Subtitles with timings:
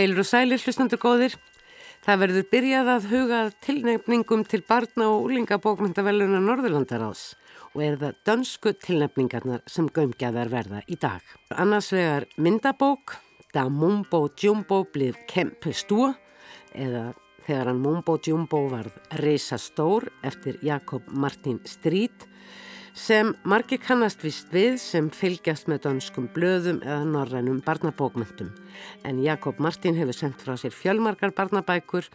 [0.00, 1.34] Heilur og sælir hlustandur góðir.
[2.06, 7.24] Það verður byrjað að huga tilnefningum til barna og úlingabókmyndaveluna Norðurlandaráðs
[7.74, 11.20] og er það dönsku tilnefningarnar sem gömgjaðar verða í dag.
[11.52, 13.18] Annars vegar myndabók,
[13.52, 16.14] Da Mumbo Jumbo blið Kempe Stúa
[16.72, 17.10] eða
[17.44, 22.24] þegar hann Mumbo Jumbo varð Reisa Stór eftir Jakob Martin Strít
[22.94, 28.50] sem margir kannast vist við sem fylgjast með dönskum blöðum eða norrænum barnabókmyndum.
[29.04, 32.08] En Jakob Martin hefur sendt frá sér fjölmarkar barnabækur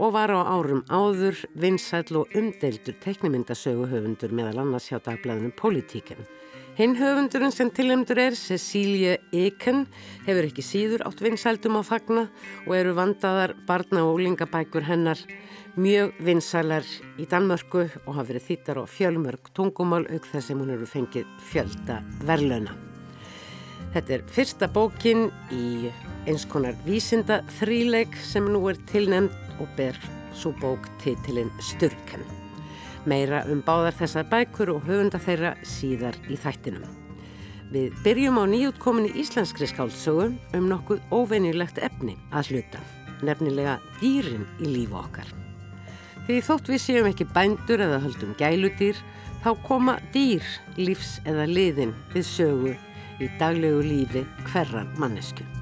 [0.00, 6.24] og var á árum áður, vinsæl og umdeildur teknimyndasögu höfundur meðal annars hjá dagblæðunum Politíken.
[6.78, 9.82] Hinn höfundurinn sem tilhemdur er, Cecilie Eken,
[10.24, 12.28] hefur ekki síður átt vinsældum á fagna
[12.64, 15.20] og eru vandaðar barna- og úlingabækur hennar
[15.80, 16.84] mjög vinsælar
[17.20, 21.28] í Danmörku og hafa verið þýttar á fjölmörg tungumál auk þess sem hún eru fengið
[21.48, 22.74] fjölda verlauna.
[23.94, 25.90] Þetta er fyrsta bókin í
[26.28, 29.96] eins konar vísinda þríleik sem nú er tilnemd og ber
[30.36, 32.22] svo bók titilinn Sturken.
[33.08, 36.84] Meira um báðar þessar bækur og höfunda þeirra síðar í þættinum.
[37.70, 42.82] Við byrjum á nýjútkominni íslenskri skáldsögu um nokkuð óvenjulegt efni að hluta,
[43.24, 45.30] nefnilega dýrin í lífu okkar.
[46.26, 48.98] Því þótt við séum ekki bændur eða höldum gæludýr,
[49.44, 50.44] þá koma dýr,
[50.76, 52.76] lífs eða liðin við sögu
[53.20, 55.59] í daglegu lífi hverran mannesku.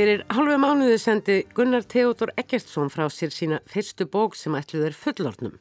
[0.00, 4.96] Fyrir halvu mánuði sendi Gunnar Theodor Eggertsson frá sér sína fyrstu bók sem ætluð er
[4.96, 5.58] fullornum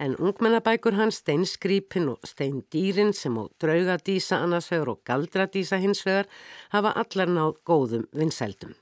[0.00, 6.32] en ungmennabækur hans Stein Skrípin og Stein Dýrin sem á draugadísa annarsvegar og galdradísa hinsvegar
[6.72, 8.72] hafa allar náð góðum vinsældum.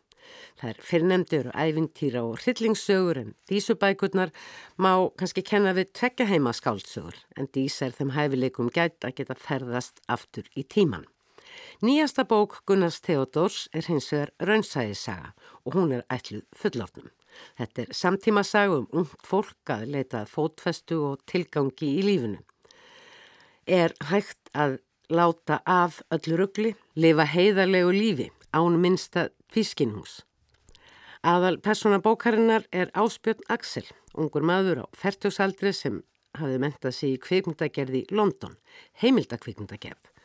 [0.62, 4.30] Það er fyrrnemdur og ævintýra og hryllingssögur en dísubækurnar
[4.78, 9.34] má kannski kenna við tvekja heima skáldsögur en dísa er þeim hæfileikum gæt að geta
[9.34, 11.10] ferðast aftur í tíman.
[11.82, 15.32] Nýjasta bók Gunnars Theodors er hins vegar raunsæðisaga
[15.64, 17.08] og hún er ætluð fullortnum.
[17.56, 22.40] Þetta er samtíma saga um ungt fólk að leita fótfestu og tilgangi í lífunu.
[23.66, 30.20] Er hægt að láta af öllu ruggli, lifa heiðarlegu lífi án minsta fiskinhús.
[31.22, 33.84] Aðal persóna bókarinnar er Áspjörn Axel,
[34.14, 36.00] ungur maður á færtjósaldri sem
[36.38, 38.56] hafði mentað sig í kvikmyndagerði London,
[39.02, 40.19] heimildakvikmyndagerð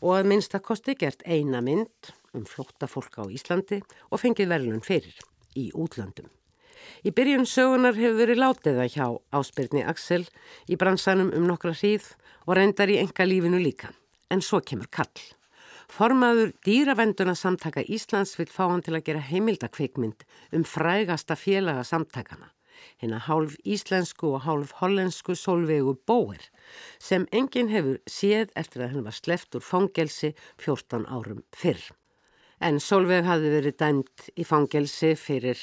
[0.00, 3.80] og að minnstakosti gert eina mynd um flotta fólk á Íslandi
[4.10, 5.16] og fengið verðlun fyrir
[5.58, 6.28] í útlöndum.
[7.04, 9.06] Í byrjun sögunar hefur verið látiða hjá
[9.36, 10.24] áspyrni Axel
[10.68, 12.12] í bransanum um nokkra hríð
[12.46, 13.92] og reyndar í enga lífinu líka,
[14.30, 15.26] en svo kemur kall.
[15.90, 20.24] Formaður dýravenduna samtaka Íslands vil fá hann til að gera heimildakveikmynd
[20.56, 22.52] um frægasta félaga samtakana
[23.02, 26.42] hérna hálf íslensku og hálf hollensku solvegu bóer
[26.98, 31.82] sem enginn hefur séð eftir að henn var sleft úr fangelsi 14 árum fyrr.
[32.60, 35.60] En Solveig hafði verið dæmt í fangelsi fyrir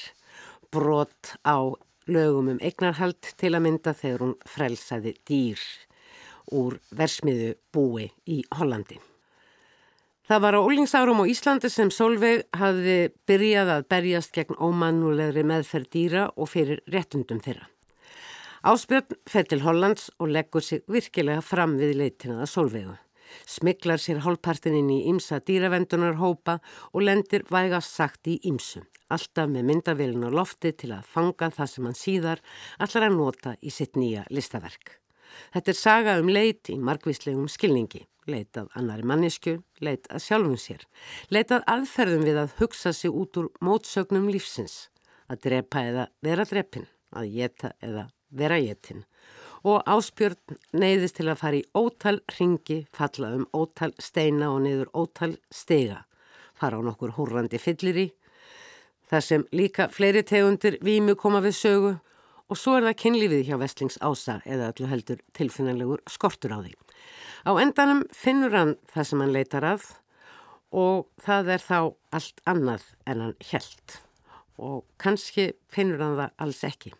[0.74, 1.72] brot á
[2.08, 5.62] lögum um eignarhald til að mynda þegar hún frelsaði dýr
[6.58, 8.98] úr versmiðu búi í Hollandi.
[10.28, 15.86] Það var á ólingsárum á Íslandi sem Solveig hafði byrjað að berjast gegn ómannulegri meðferð
[15.94, 17.64] dýra og fyrir réttundum þeirra.
[18.60, 22.98] Áspjörn fer til Hollands og leggur sig virkilega fram við leitina að Solveigu.
[23.48, 26.58] Smiklar sér hálfpartin inn í ymsa dýravendunar hópa
[26.92, 28.84] og lendir vægast sagt í ymsu.
[29.08, 32.44] Alltaf með myndavélun á lofti til að fanga það sem hann síðar
[32.76, 34.98] allar að nota í sitt nýja listaverk.
[35.56, 40.84] Þetta er saga um leit í margvíslegum skilningi leitað annari mannisku, leitað sjálfum sér,
[41.34, 44.88] leitað aðferðum við að hugsa sig út úr mótsögnum lífsins,
[45.28, 46.86] að drepa eða vera drepin,
[47.16, 49.06] að geta eða vera getin
[49.66, 54.90] og áspjörn neyðist til að fara í ótal ringi, falla um ótal steina og niður
[54.94, 56.04] ótal stega,
[56.54, 58.06] fara á nokkur húrrandi fyllir í,
[59.10, 61.94] þar sem líka fleiri tegundir vímu koma við sögu
[62.48, 66.74] og svo er það kynlífið hjá Vestlings ása eða allu heldur tilfinnanlegur skortur á því.
[67.46, 69.88] Á endanum finnur hann það sem hann leitar að
[70.74, 71.78] og það er þá
[72.18, 74.02] allt annað en hann helt.
[74.58, 76.90] og kannski finnur hann það alls ekki.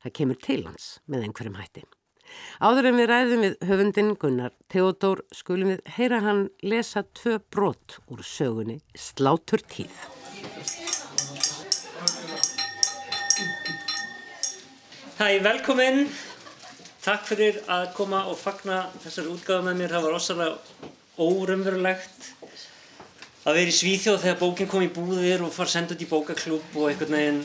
[0.00, 1.82] Það kemur til hans með einhverjum hætti.
[2.62, 7.98] Áður en við ræðum við höfundin Gunnar Theodor skulum við heyra hann lesa tvö brot
[8.06, 9.90] úr sögunni Slátur tíð.
[15.18, 16.06] Hæ, velkomin.
[17.00, 19.94] Takk fyrir að koma og fagna þessar útgáðu með mér.
[19.94, 22.26] Það var ósalega órumverulegt
[23.48, 26.76] að vera í Svíþjóð þegar bókinn kom í búðir og far sendt út í bókaklúb
[26.76, 27.40] og einhvern veginn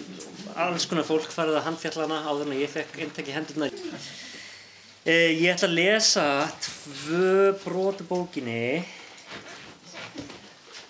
[0.59, 3.69] alls konar fólk farið að handfjallana áður en ég fekk eintakki hendurna.
[5.05, 6.27] Eh, ég ætla að lesa
[6.65, 8.83] tvö brotu bókinni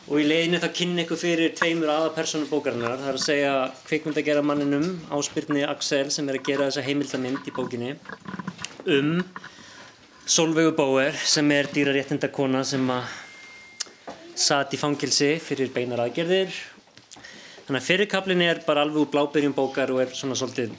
[0.05, 2.99] og í leiðinu þá kynni ykkur fyrir tveimur aðapersonu bókarinnar.
[3.01, 3.53] Það er að segja
[3.87, 7.95] kvikmyndagera manninum Áspyrni Axel sem er að gera þessa heimildamind í bókinni
[8.85, 9.17] um
[10.25, 13.09] Solveigu Bauer sem er dýraréttindakona sem að
[14.35, 16.53] satt í fangilsi fyrir beinar aðgerðir
[17.65, 20.73] þannig að fyrirkablin er bara alveg úr blábyrjum bókar og er svona svolítið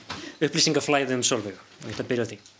[0.44, 2.56] upplýsingaflæði um Solveigu og ég ætla að byrja á því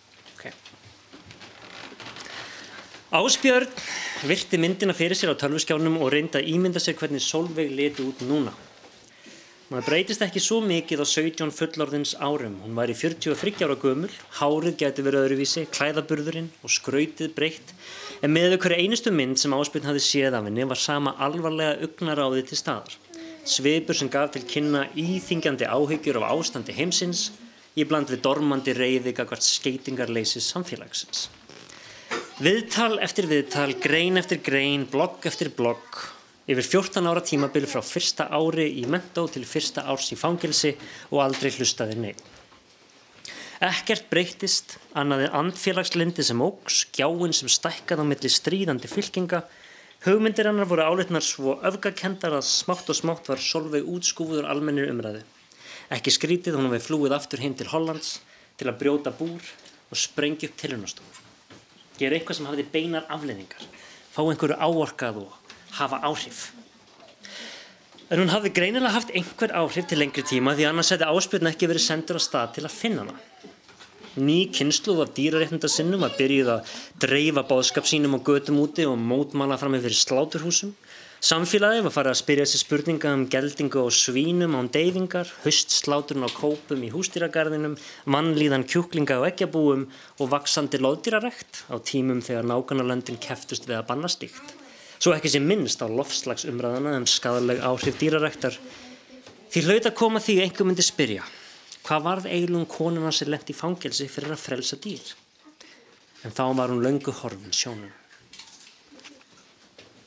[3.15, 3.71] Áspjörn
[4.27, 8.25] virti myndina fyrir sér á tölvuskjánum og reynda að ímynda sér hvernig Solveig leti út
[8.27, 8.51] núna
[9.71, 14.11] maður breytist ekki svo mikið á 17 fullorðins árum hún var í 43 ára gömul
[14.41, 17.73] hárið geti verið öðruvísi, klæðaburðurinn og skrautið breytt
[18.27, 22.43] en með okkur einustu mynd sem áspiln hafi séð af henni var sama alvarlega ugnaráði
[22.51, 22.95] til staðar.
[23.47, 27.29] Sveipur sem gaf til kynna íþingjandi áhyggjur af ástandi heimsins
[27.79, 31.29] í bland við dormandi reyði gagvart skeitingarleysis samfélagsins.
[32.37, 36.03] Viðtal eftir viðtal, grein eftir grein, blogg eftir blogg,
[36.45, 40.75] yfir 14 ára tímabil frá fyrsta ári í mentó til fyrsta árs í fangilsi
[41.15, 42.21] og aldrei hlustaði neitt.
[43.65, 49.47] Ekkert breytist, annaðið andfélagslindi sem ógs, gjáinn sem stækkað á milli stríðandi fylkinga.
[50.05, 55.25] Hugmyndir hannar voru álitnar svo öfgakendar að smátt og smátt var solveig útskúfuður almennir umræðu.
[55.89, 58.19] Ekki skrítið hún við flúið aftur hinn til Hollands
[58.61, 61.26] til að brjóta búr og sprengja upp tilhörnastofur.
[61.97, 63.67] Gera eitthvað sem hafiði beinar afleiningar,
[64.13, 66.51] fá einhverju áorkað og hafa áhrif.
[68.07, 71.67] En hún hafði greinilega haft einhver áhrif til lengri tíma því annars hefði áspiln ekki
[71.71, 73.17] verið sendur á stað til að finna hana.
[74.17, 79.59] Ný kynsluð af dýraréttindasinnum að byrjuð að dreifa báðskap sínum á götum úti og mótmala
[79.61, 80.71] fram með fyrir sláturhúsum.
[81.27, 86.31] Samfélagið var farið að spyrja sér spurninga um geldingu og svínum án deyfingar, höstsláturinn á
[86.31, 87.75] kópum í hústýragarðinum,
[88.15, 89.83] mannlíðan kjúklinga og eggjabúum
[90.23, 94.55] og vaksandi loðdýrarekt á tímum þegar nákvæmlega keftust við að banna stíkt.
[95.01, 98.55] Svo ekki sem minnst á loftslagsumræðana um skadaleg áhrif dýraræktar.
[99.51, 101.27] Því hlaut að koma því einhver myndi spyrja
[101.83, 105.15] hvað varð eiginlega um konuna sem lendi í fangelsi fyrir að frelsa dýr?
[106.23, 107.91] En þá var hún löngu horfin sjónum.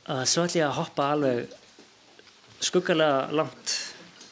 [0.08, 1.50] Uh, svo ætlum ég að hoppa alveg
[2.64, 3.72] skuggalega langt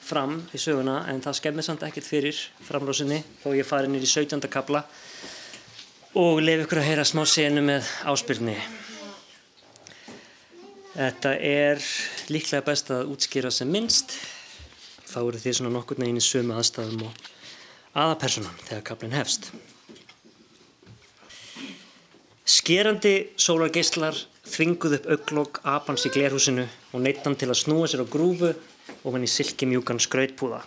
[0.09, 4.11] fram í söguna en það skemmir samt ekkert fyrir framlósinni þó ég fari nýri í
[4.11, 4.49] 17.
[4.49, 4.81] kabla
[6.17, 8.56] og lefi ykkur að heyra smá senu með áspyrni.
[10.94, 11.85] Þetta er
[12.32, 14.17] líklega best að útskýra sem minnst.
[15.05, 17.29] Þá eru því svona nokkur neginn í sömu aðstæðum og
[17.93, 19.52] aðapersonan þegar kaplinn hefst.
[22.49, 24.16] Skerandi sólargeislar
[24.49, 28.52] þvinguð upp auglokk apans í glerhúsinu og neittan til að snúa sér á grúfu
[29.05, 30.62] og hann í silkimjúkan skrautpúða.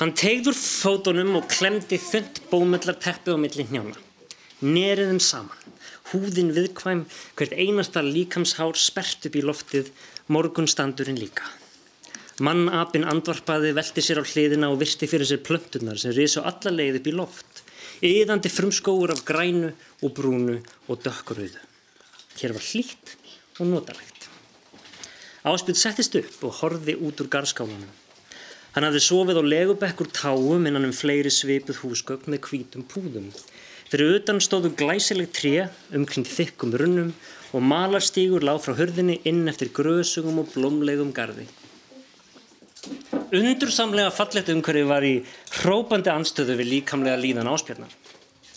[0.00, 3.98] Hann tegður fótonum og klemdi þund bómullar teppi á milli hnjána.
[4.60, 5.60] Neriðum saman
[6.10, 7.04] húðin viðkvæm,
[7.38, 9.90] hvert einasta líkamshár spert upp í loftið,
[10.32, 11.46] morgunstandurinn líka.
[12.40, 17.00] Mannapin andvarpaði, velti sér á hliðina og virti fyrir sér plöntunar sem risu alla leið
[17.00, 17.64] upp í loft,
[18.00, 20.56] yðandi frumskóur af grænu og brúnu
[20.88, 21.69] og dökkurauðu.
[22.40, 23.16] Hér var hlýtt
[23.60, 24.28] og notalegt.
[25.44, 27.90] Áspil settist upp og horfi út úr garskálanum.
[28.72, 33.28] Hann hafði sofið á legubekkur táum innan um fleiri svipuð húsgögn með hvítum púðum.
[33.90, 35.54] Fyrir utan stóðu glæsileg tré
[35.92, 37.14] umkring þykkum runnum
[37.52, 41.48] og malarstígur lág frá hörðinni inn eftir grösugum og blómlegum gardi.
[43.36, 45.16] Undursamlega fallegt umhverfi var í
[45.60, 47.92] hrópandi anstöðu við líkamlega líðan áspjarnar.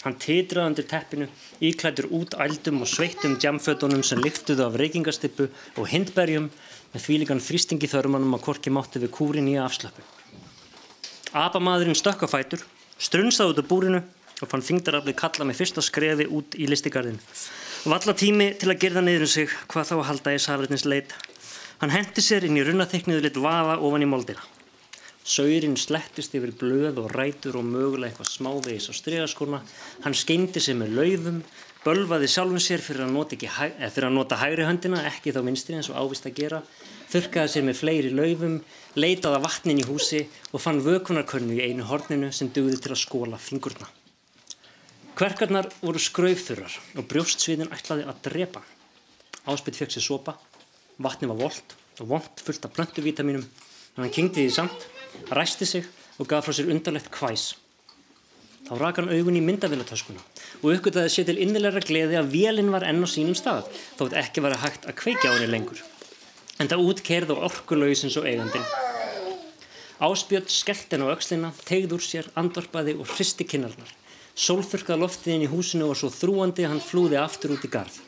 [0.03, 1.27] Hann titraði undir teppinu,
[1.63, 5.47] íklættur út ældum og sveittum djamfötunum sem lyftuðu af reykingastippu
[5.79, 6.49] og hindberjum
[6.91, 10.03] með þvíligan þrýstingi þörmanum að korki mátti við kúrin í afslöpu.
[11.33, 12.61] Apamadurinn stökk á fætur,
[12.99, 14.01] strunsaði út á búrinu
[14.43, 17.21] og fann þingdaraflið kalla með fyrsta skrefi út í listigarðin.
[17.87, 21.15] Valla tími til að gerða niður um sig hvað þá að halda í safrætnins leit.
[21.79, 24.43] Hann hendi sér inn í runnaþykniðu lit vaða ofan í moldina.
[25.23, 29.61] Saurinn slettist yfir blöð og rætur og mögulega eitthvað smávegis á stregaskona.
[30.03, 31.37] Hann skeindi sér með laufum,
[31.85, 35.77] bölvaði sjálfum sér fyrir að nota, hæ, fyrir að nota hægri höndina, ekki þá minstri
[35.79, 36.61] eins og ávist að gera.
[37.13, 38.55] þurkaði sér með fleiri laufum,
[38.97, 43.37] leitaði vatnin í húsi og fann vökunarkönnu í einu horninu sem dugði til að skóla
[43.37, 43.87] fingurna.
[45.13, 48.63] Kverkarnar voru skraufþurrar og brjóstsviðin ætlaði að drepa.
[49.45, 50.33] Áspytt fekk sér sopa,
[50.97, 53.45] vatni var volt og vond fullt af plöntuvítaminum,
[53.93, 54.87] en hann kynkti því samt,
[55.31, 55.85] ræsti sig
[56.19, 57.53] og gaf frá sér undarlegt kvæs.
[58.63, 60.21] Þá rak hann augun í myndavilatöskuna
[60.61, 63.67] og uppgöttaði sér til innilegra gleði að vélinn var enn á sínum stað,
[63.99, 65.81] þótt ekki var að hægt að kveikja á henni lengur.
[66.61, 68.63] En það útkerði á orkulauðsins og eigandin.
[70.03, 73.91] Áspjöld skellt henn á aukslina, tegð úr sér, andvarpaði og hristi kinnarnar.
[74.33, 77.99] Sólþurkað loftiðinn í húsinu var svo þrúandi að hann flúði aftur út í garð.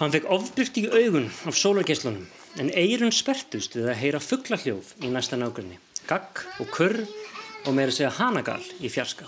[0.00, 2.26] Hann fekk ofbyrkt í augun af sólargeslunum
[2.60, 5.76] en eirun spertust við að heyra fugglahljóð í næsta nákvæmni.
[6.08, 7.02] Gagg og kurr
[7.66, 9.26] og meira segja hanagal í fjarska.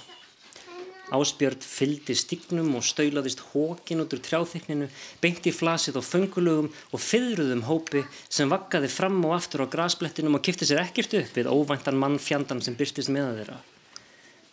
[1.09, 4.91] Áspjörn fyldi stignum og staulaðist hókin út úr trjáþykninu,
[5.23, 10.45] beinti flasið á föngulugum og fyrruðum hópi sem vakkaði fram og aftur á grasblettinum og
[10.45, 13.61] kifti sér ekkert upp við óvæntan mann fjandan sem byrstist með þeirra.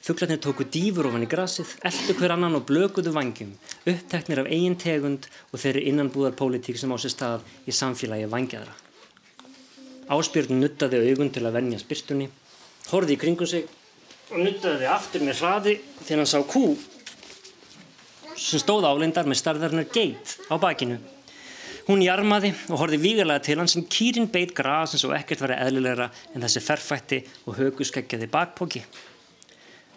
[0.05, 3.55] Fugglarnir tóku dýfur ofan í grasið, eldu hver annan og blökuðu vangjum,
[3.89, 8.75] uppteknir af eigin tegund og þeirri innanbúðarpólitík sem á sér stað í samfélagi vangjadra.
[10.13, 12.27] Áspjörn nuttaði augun til að vennja spyrstunni,
[12.91, 13.65] horði í kringum sig
[14.29, 16.63] og nuttaði aftur með hraði þegar hann sá kú
[18.35, 20.99] sem stóð álendar með starðarnar geit á bakinu.
[21.89, 25.57] Hún jarmaði og horfi vígarlega til hann sem kýrin beit gras eins og ekkert var
[25.57, 28.85] eðlilegra en þessi ferfætti og höguskeggjaði bakpóki.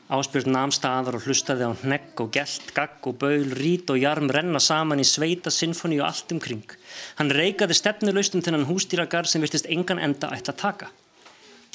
[0.09, 4.31] Áspjörn namn staðar og hlustaði á hnegg og gælt, gagg og baul, rít og jarm
[4.33, 6.65] renna saman í sveita, sinfoni og allt umkring.
[7.19, 10.89] Hann reikaði stefnuleust um þennan hústýragar sem virtist engan enda ætla að taka.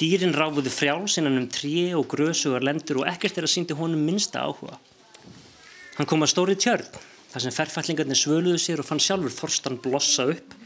[0.02, 4.02] Dýrin ráfuðu frjáls innan um trí og grösugar lendur og ekkert er að síndi honum
[4.02, 4.80] minnsta áhuga.
[5.94, 6.90] Hann kom að stóri tjörn,
[7.30, 10.58] þar sem ferfællingarnir svöluðu sér og fann sjálfur Þorstan blossa upp.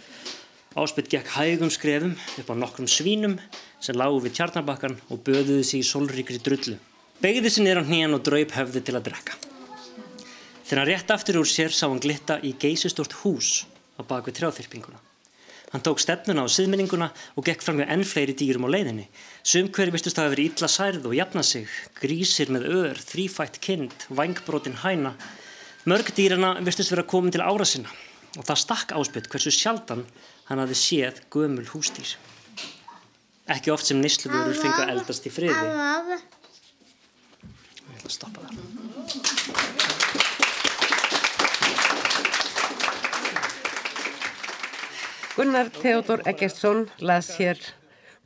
[0.72, 3.37] Áspjörn gekk hægum skrefum upp á nokkrum svínum
[3.76, 6.80] sem lágu við tjarnabakkan og böðuðu sig í solríkri drullu.
[7.18, 9.34] Begði sér nýra á hníjan og draup höfði til að drekka.
[10.68, 13.64] Þegar hann rétt aftur úr sér sá hann glitta í geysistort hús
[13.98, 15.00] á bakvið trjáþyrpinguna.
[15.72, 19.08] Hann tók stefnuna á siðminninguna og gekk fram með enn fleiri dýrum á leiðinni.
[19.42, 21.66] Sum hverju vistust að hafa verið illa særð og jafna sig,
[21.98, 25.16] grísir með ör, þrýfætt kind, vangbrotin hæna.
[25.90, 27.90] Mörg dýrana vistust vera komin til ára sinna
[28.38, 30.06] og það stakk áspytt hversu sjaldan
[30.46, 32.14] hann hafi séð gömul hústýr.
[33.50, 36.38] Ekki oft sem nýsluvörur fengi að eldast í friði að
[38.12, 38.59] stoppa það.
[45.38, 47.61] Gunnar Theodor Eggertsson las hér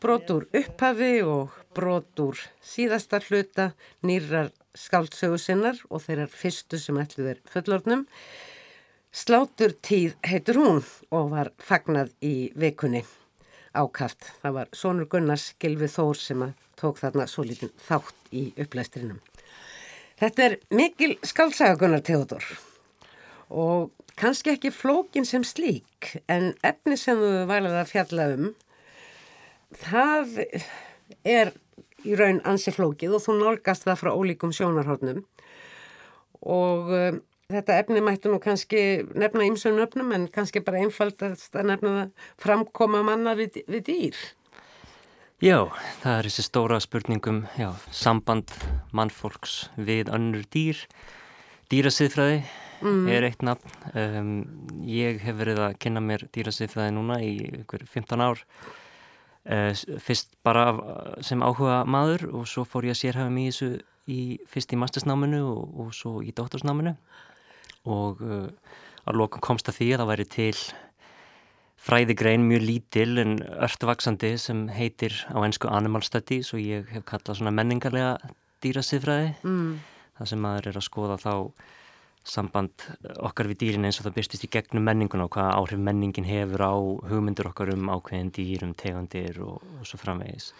[0.00, 3.66] brotur upphafi og brotur síðasta hluta
[4.00, 8.06] nýrar skáldsögu sinnar og þeirrar fyrstu sem ætluð er fullornum.
[9.12, 10.80] Slátur tíð heitur hún
[11.12, 13.04] og var fagnad í vikunni
[13.76, 14.32] ákaft.
[14.40, 16.46] Það var Sónur Gunnars Gilvi Þór sem
[16.80, 19.20] tók þarna svo lítinn þátt í upplæstrinum.
[20.20, 22.44] Þetta er mikil skálsaga Gunnar Theodor
[23.52, 28.52] og kannski ekki flókin sem slík en efni sem þú vælaði að fjalla um
[29.82, 30.38] það
[31.24, 31.52] er
[32.02, 35.22] í raun ansi flókið og þú nálgast það frá ólíkum sjónarhóttnum
[36.42, 37.20] og um,
[37.52, 42.30] þetta efni mættu nú kannski nefna ímsum nöfnum en kannski bara einfaldast að nefna það
[42.44, 44.22] framkoma manna við, við dýr.
[45.42, 45.56] Já,
[46.04, 48.52] það er þessi stóra spurningum, já, samband
[48.94, 50.78] mannfólks við önnur dýr,
[51.72, 52.36] dýrasiðfræði
[52.78, 53.08] mm.
[53.10, 53.72] er eitt nafn.
[53.90, 54.28] Um,
[54.86, 57.32] ég hef verið að kynna mér dýrasiðfræði núna í
[57.64, 58.44] ykkur 15 ár,
[59.50, 60.68] uh, fyrst bara
[61.26, 63.70] sem áhuga maður og svo fór ég að sérhafa mig í þessu
[64.06, 66.94] í, fyrst í mastersnáminu og, og svo í dóttorsnáminu
[67.90, 68.46] og uh,
[69.10, 70.54] að lokum komst að því að það væri til
[71.82, 77.40] fræðigrein mjög lítil en örtvaksandi sem heitir á ennsku Animal Studies og ég hef kallað
[77.40, 78.16] svona menningarlega
[78.62, 79.70] dýrasiðfræði mm.
[80.18, 81.32] það sem maður er að skoða þá
[82.22, 82.84] samband
[83.18, 86.62] okkar við dýrin eins og það byrstist í gegnum menninguna og hvaða áhrif menningin hefur
[86.62, 86.74] á
[87.10, 90.52] hugmyndur okkar um ákveðin dýrum, tegandir og, og svo framvegis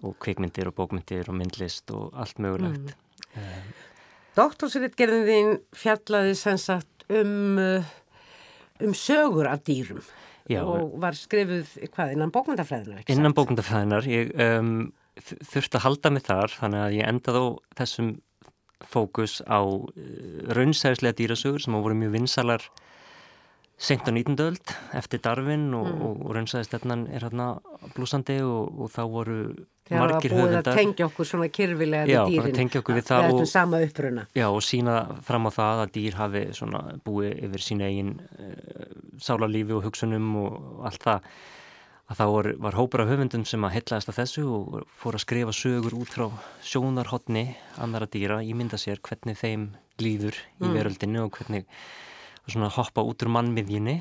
[0.00, 3.42] og kvikmyndir og bókmyndir og myndlist og allt mögulegt mm.
[3.42, 3.68] um,
[4.36, 7.60] Doktorsritgerðin þín fjallaði sem sagt um
[8.80, 10.00] um sögur af dýrum
[10.50, 14.72] Já, og var skrifuð hvað innan bókmyndafræðinar innan bókmyndafræðinar ég um,
[15.18, 17.46] þurfti að halda mig þar þannig að ég endaði á
[17.80, 18.12] þessum
[18.86, 19.88] fókus á uh,
[20.54, 22.68] raunsæðislega dýrasögur sem á voru mjög vinsalar
[23.76, 24.36] sent á 19.
[24.40, 26.02] öld eftir Darvin og, mm.
[26.02, 27.48] og, og raunsæðislegnan er hérna
[27.96, 29.40] blúsandi og, og þá voru
[29.86, 30.32] Þegar margir höfundar.
[30.34, 32.48] Það var búið að tengja okkur svona kyrfilega við dýrin.
[32.48, 33.26] Já, tengja okkur við það.
[33.26, 34.24] Það er sama uppruna.
[34.34, 34.94] Já, og sína
[35.28, 38.88] fram á það að dýr hafi svona búið yfir sín eigin uh,
[39.22, 41.28] sálarlífi og hugsunum og allt það.
[42.06, 45.24] að þá var, var hópur af höfundum sem að hellaðast af þessu og fór að
[45.24, 46.26] skrifa sögur út frá
[46.62, 47.48] sjónarhotni
[47.82, 50.76] annara dýra, ég mynda sér hvernig þeim líður í mm.
[50.76, 51.80] veröldinu og hvernig og
[52.52, 53.96] svona hoppa út úr mannmiðjunni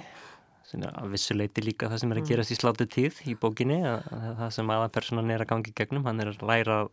[0.65, 2.29] sem er að vissuleiti líka það sem er að mm.
[2.31, 6.05] gerast í slátu tíð í bókinni að, að það sem aðanpersonan er að gangi gegnum,
[6.07, 6.89] hann er að læra að,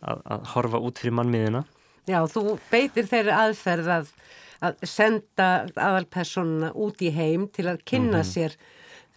[0.00, 1.64] að, að horfa út fyrir mannmiðina
[2.04, 4.08] Já, þú beitir þeirri aðferð að,
[4.68, 8.32] að senda aðalpersonuna út í heim til að kynna mm -hmm.
[8.32, 8.56] sér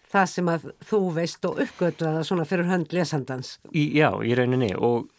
[0.08, 3.58] það sem að þú veist og uppgötra það svona fyrir hönd lesandans.
[3.72, 5.10] Í, já, í rauninni og,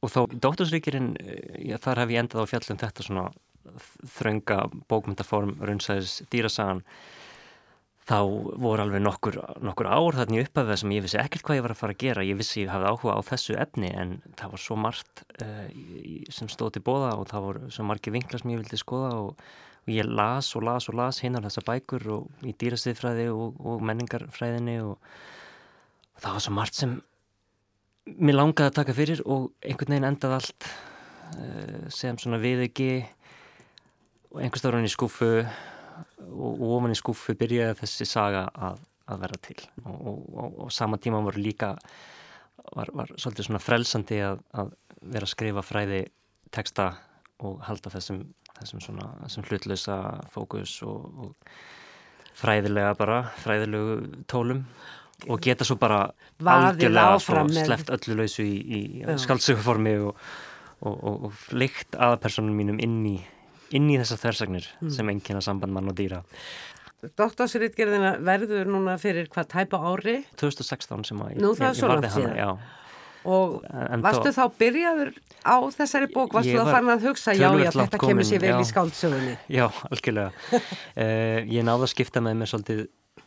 [0.00, 3.26] og þá Dóttursríkirinn, eh, þar hef ég endað á fjallum þetta svona
[4.16, 6.82] þrönga bókmyndaform raunsæðis dýrasagan
[8.06, 8.18] þá
[8.62, 11.74] voru alveg nokkur, nokkur ár þarna í upphafið sem ég vissi ekkert hvað ég var
[11.74, 12.26] að fara að gera.
[12.26, 15.64] Ég vissi ég hafði áhuga á þessu efni en það var svo margt uh,
[16.30, 19.42] sem stóð til bóða og það voru svo margi vinklar sem ég vildi skoða og,
[19.82, 23.82] og ég las og las og las hinnar þessa bækur og í dýrastíðfræði og, og
[23.90, 24.94] menningarfræðinni og,
[26.14, 26.96] og það var svo margt sem
[28.06, 32.38] mér langaði að taka fyrir og einhvern veginn endaði allt uh, sem svona
[34.36, 35.30] við ekki og einhverstafrunni skúfu
[36.36, 39.58] og ofan í skúfu byrjaði þessi saga að, að vera til.
[39.84, 41.76] Og, og, og sama tíma var líka
[42.74, 46.02] var, var svolítið svona frelsandi að, að vera að skrifa fræði
[46.52, 46.90] texta
[47.44, 48.22] og halda þessum,
[48.58, 49.96] þessum svona þessum hlutlösa
[50.32, 54.66] fókus og, og fræðilega bara fræðilegu tólum.
[55.32, 56.10] Og geta svo bara
[56.44, 58.80] algjörlega svo sleft öllu lausu í, í
[59.16, 63.14] skaldsöguformi og fleikt aðpersonum mínum inn í
[63.74, 64.94] inn í þessar þversagnir mm.
[64.94, 66.22] sem engina samband mann og dýra.
[67.18, 70.18] Doktorsritgerðina verður núna fyrir hvað tæpa ári?
[70.40, 72.50] 2016 sem að Nú, ég, ég varði hana, já.
[73.26, 75.08] Og en varstu þá, þá byrjaður
[75.42, 78.52] á þessari bók, varstu þá farin að hugsa, já, já, þetta komin, kemur sér vel
[78.52, 79.34] já, í skáldsögunni?
[79.58, 80.30] Já, algjörlega.
[80.54, 82.84] uh, ég náði að skipta með mig svolítið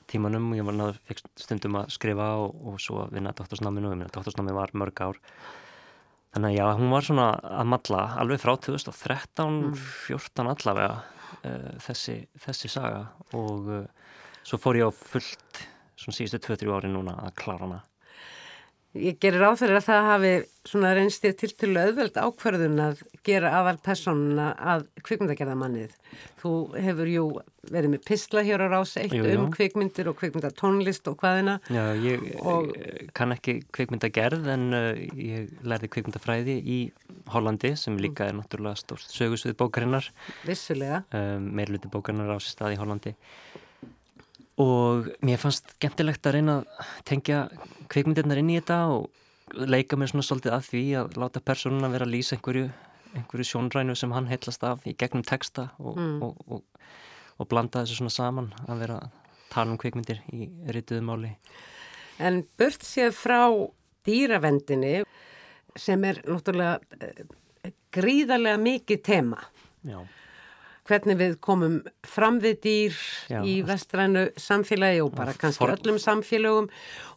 [0.09, 3.99] tímanum, ég var náðu stundum að skrifa og, og svo að vinna doktorsnáminu og ég
[3.99, 5.19] minna, doktorsnámi var mörg ár
[6.29, 9.79] Þannig að já, hún var svona að matla alveg frá 2013, mm.
[10.05, 13.01] 14 allavega uh, þessi, þessi saga
[13.37, 14.11] og uh,
[14.45, 15.63] svo fór ég á fullt
[15.99, 17.79] svona síðustu 2-3 ári núna að klára hana.
[18.97, 20.29] Ég gerir áþerir að það hafi
[20.65, 25.93] svona reynstið til til auðveld ákverðun að gera aðal personuna að kvikmyndagerðamannið.
[26.41, 27.25] Þú hefur jú
[27.69, 29.35] verið með pistla hér á rási eitt jú, jú.
[29.43, 31.59] um kvikmyndir og kvikmyndatónlist og hvaðina.
[31.69, 32.73] Já, ég og...
[33.13, 36.81] kann ekki kvikmyndagerð en uh, ég lærði kvikmyndafræði í
[37.29, 40.09] Hollandi sem líka er náttúrulega stórst sögusvið bókarinnar.
[40.49, 41.03] Vissulega.
[41.13, 43.13] Um, Meirluti bókarinnar rási stað í Hollandi
[44.59, 47.45] og mér fannst gentilegt að reyna að tengja
[47.91, 52.07] kveikmyndirnar inn í þetta og leika mér svona svolítið að því að láta personuna vera
[52.07, 52.67] að lýsa einhverju,
[53.15, 56.19] einhverju sjónrænu sem hann heitlast af í gegnum texta og, mm.
[56.25, 56.91] og, og,
[57.39, 59.17] og blanda þessu svona saman að vera að
[59.49, 61.33] tala um kveikmyndir í rituðumáli.
[62.21, 63.41] En burt séð frá
[64.05, 64.99] dýravendinni
[65.79, 69.39] sem er náttúrulega eh, gríðarlega mikið tema.
[69.87, 70.03] Já
[70.89, 72.97] hvernig við komum fram við dýr
[73.29, 75.75] já, í vestrænu samfélagi og bara kannski for...
[75.75, 76.69] öllum samfélagum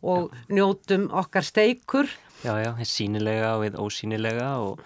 [0.02, 0.44] og já.
[0.58, 2.10] njótum okkar steikur.
[2.42, 4.80] Já, já, sínilega og ósínilega og,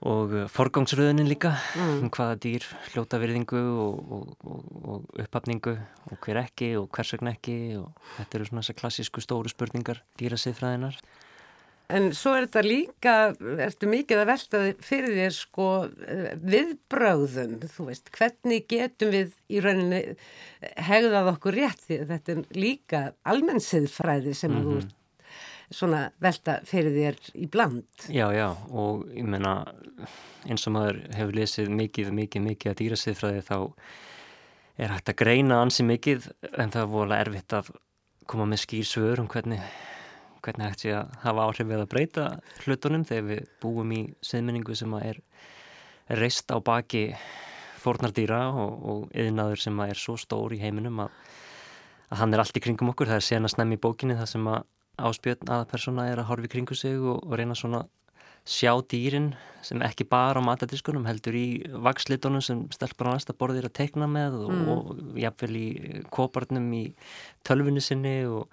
[0.00, 1.98] og forgangsröðunin líka, mm.
[2.06, 4.48] um hvaða dýr hljóta virðingu og, og,
[4.82, 5.76] og upphafningu
[6.10, 10.02] og hver ekki og hvers vegna ekki og þetta eru svona þessar klassísku stóru spurningar
[10.20, 10.98] dýrasiðfræðinar.
[11.86, 13.14] En svo er þetta líka,
[13.62, 15.66] ertu mikið að velta fyrir þér sko
[16.42, 20.00] viðbröðum, þú veist, hvernig getum við í rauninni
[20.88, 24.66] hegðað okkur rétt því að þetta er líka almennsiðfræði sem mm -hmm.
[24.66, 24.90] þú mhm.
[25.78, 27.86] svona velta fyrir þér í bland.
[28.08, 29.54] Já, já og ég menna
[30.46, 33.58] eins og maður hefur lesið mikið, mikið, mikið að dýrasiðfræði þá
[34.76, 37.70] er hægt að greina ansi mikið en það er volið erfitt að
[38.26, 39.62] koma með skýr svör um hvernig
[40.46, 42.26] hvernig hægt sé að hafa áhrif við að breyta
[42.64, 45.20] hlutunum þegar við búum í siðmenningu sem er
[46.20, 47.08] reist á baki
[47.82, 51.12] fornardýra og, og yðnaður sem er svo stór í heiminum að,
[52.10, 53.10] að hann er allt í kringum okkur.
[53.10, 54.64] Það er senast nefn í bókinni það sem að
[54.96, 57.84] áspjötn aða persóna er að horfi kringu sig og, og reyna svona
[58.46, 59.32] sjá dýrin
[59.66, 61.46] sem ekki bara á matadiskunum heldur í
[61.82, 64.68] vakslitunum sem stelpar á næsta borðir að teikna með og, mm.
[64.70, 65.68] og jafnvel í
[66.14, 66.84] koparnum í
[67.46, 68.46] tölfunni sinni og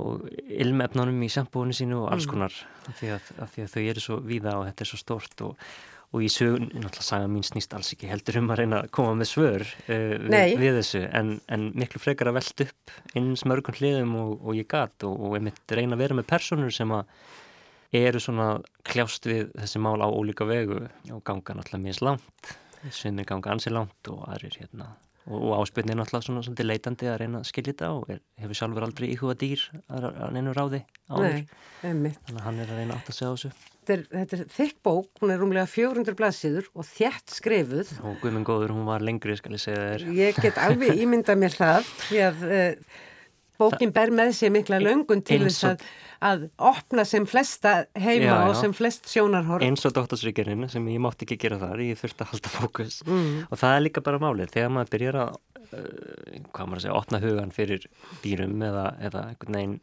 [0.00, 2.34] og ilmefnunum í sambúinu sínu og alls mm.
[2.34, 2.90] konar mm.
[2.90, 5.44] af, því að, af því að þau eru svo víða og þetta er svo stórt
[5.46, 5.66] og,
[6.10, 9.18] og í sögun, náttúrulega saga mín snýst alls ekki heldur um að reyna að koma
[9.18, 13.78] með svör uh, við, við þessu en, en miklu frekar að velta upp eins mörgum
[13.78, 16.96] hliðum og, og ég gat og, og ég mitt reyna að vera með personur sem
[16.96, 17.14] að
[18.00, 18.48] eru svona
[18.86, 23.70] kljást við þessi mál á ólíka vegu og ganga náttúrulega mjög langt er ganga ansi
[23.72, 24.92] langt og aðrir hérna
[25.30, 28.58] og áspilni er náttúrulega svona svolítið leitandi að reyna að skilja þetta og er, hefur
[28.58, 31.44] sjálfur aldrei íhuga dýr að, neinu ráði áður Nei,
[31.82, 33.52] þannig að hann er að reyna átt að segja á þessu.
[33.80, 37.94] Þetta er, þetta er þykk bók, hún er rúmlega 400 blaðsíður og þjætt skrifuð.
[38.04, 40.04] og guðminn góður, hún var lengri, skal ég segja þér.
[40.18, 42.98] Ég get alveg ímyndað mér það því að uh,
[43.60, 45.84] bókin ber með sér mikla löngun til þess að,
[46.30, 48.60] að opna sem flesta heima Já, og já.
[48.62, 49.64] sem flest sjónarhorf.
[49.66, 53.00] eins og doktorsríkjarinn sem ég mátti ekki gera þar, ég þurfti að halda fókus.
[53.06, 56.96] Og það er líka bara málið þegar maður byrjar að uh, hvað maður að segja,
[56.98, 57.86] opna hugan fyrir
[58.24, 59.78] dýrum eða, eða einhvern veginn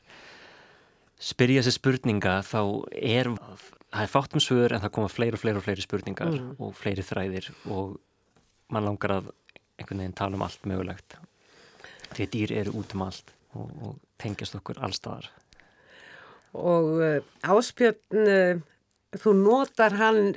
[1.18, 2.60] spyrja sér spurninga þá
[2.94, 3.32] er
[3.88, 6.76] það er fátt um svör en það koma fleiri og fleiri og fleiri spurningar og
[6.78, 7.96] fleiri þræðir og
[8.74, 9.32] mann langar að
[9.80, 11.16] einhvern veginn tala um allt mögulegt.
[12.14, 15.30] Því að dýr eru út um allt og, og tengjast okkur allstaðar
[16.58, 18.60] Og uh, Áspjörn, uh,
[19.20, 20.34] þú notar hann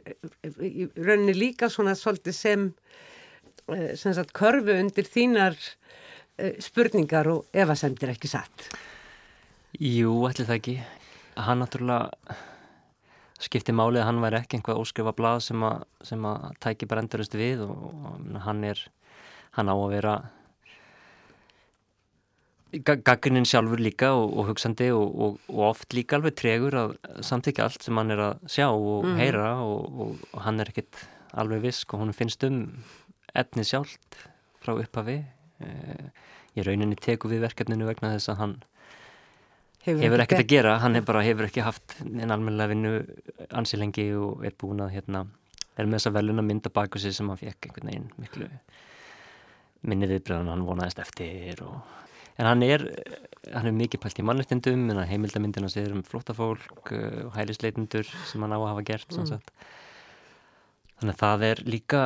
[0.60, 2.66] í rauninni líka svona svolítið sem,
[3.96, 5.56] sem sagt, körfu undir þínar
[6.62, 8.68] spurningar og efasemdir ekki satt.
[9.78, 10.76] Jú, ætli það ekki.
[11.40, 12.36] Hann náttúrulega
[13.40, 17.04] skipti málið að hann væri ekki einhvað óskrifa blað sem að, sem að tæki bara
[17.04, 18.82] endurist við og, og hann er,
[19.56, 20.16] hann á að vera
[22.70, 27.66] gaggrinin sjálfur líka og, og hugsandi og, og, og oft líka alveg tregur að samtíkja
[27.66, 31.04] allt sem hann er að sjá og heyra og, og hann er ekkit
[31.40, 32.62] alveg visk og hún finnst um
[33.34, 34.20] efnið sjálft
[34.62, 35.20] frá upphafi.
[35.62, 36.10] Eh,
[36.58, 38.54] Í rauninni teku við verkefninu vegna þess að hann
[39.84, 42.90] hefur ekkert að gera, hann hefur bara hefur ekki haft en almennilega vinnu
[43.56, 45.22] ansi lengi og er búin að hérna,
[45.78, 48.50] er með þessa veluna mynda baku sig sem hann fekk einhvern veginn miklu
[49.86, 51.78] minni viðbröðan hann vonaðist eftir og,
[52.38, 52.86] en hann er
[53.50, 58.42] hann er mikið pælt í mannrettindum en heimildamindina sér um flóttafólk uh, og hælisleitundur sem
[58.44, 59.42] hann á að hafa gert mm.
[61.00, 62.04] þannig að það er líka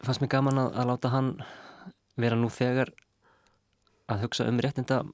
[0.00, 1.30] fannst mér gaman að, að láta hann
[2.20, 2.94] vera nú þegar
[4.10, 5.04] að hugsa um réttinda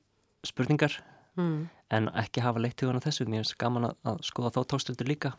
[0.47, 1.01] spurningar
[1.37, 1.67] Mm.
[1.93, 5.11] en ekki hafa leitt hugan á þessu mér finnst gaman að, að skoða þá tókstildur
[5.11, 5.35] líka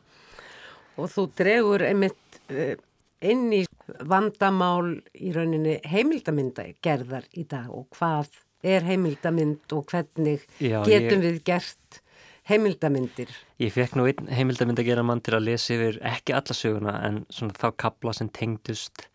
[0.98, 2.76] Og þú dregur einmitt uh,
[3.26, 3.62] inn í
[4.06, 8.30] vandamál í rauninni heimildamynda gerðar í dag og hvað
[8.68, 12.02] er heimildamynd og hvernig Já, getum ég- við gert
[12.48, 13.30] heimildamyndir.
[13.60, 16.94] Ég fekk nú einn heimildamind að gera mann til að lesa yfir ekki alla söguna
[17.08, 19.08] en svona þá kapla sem tengdust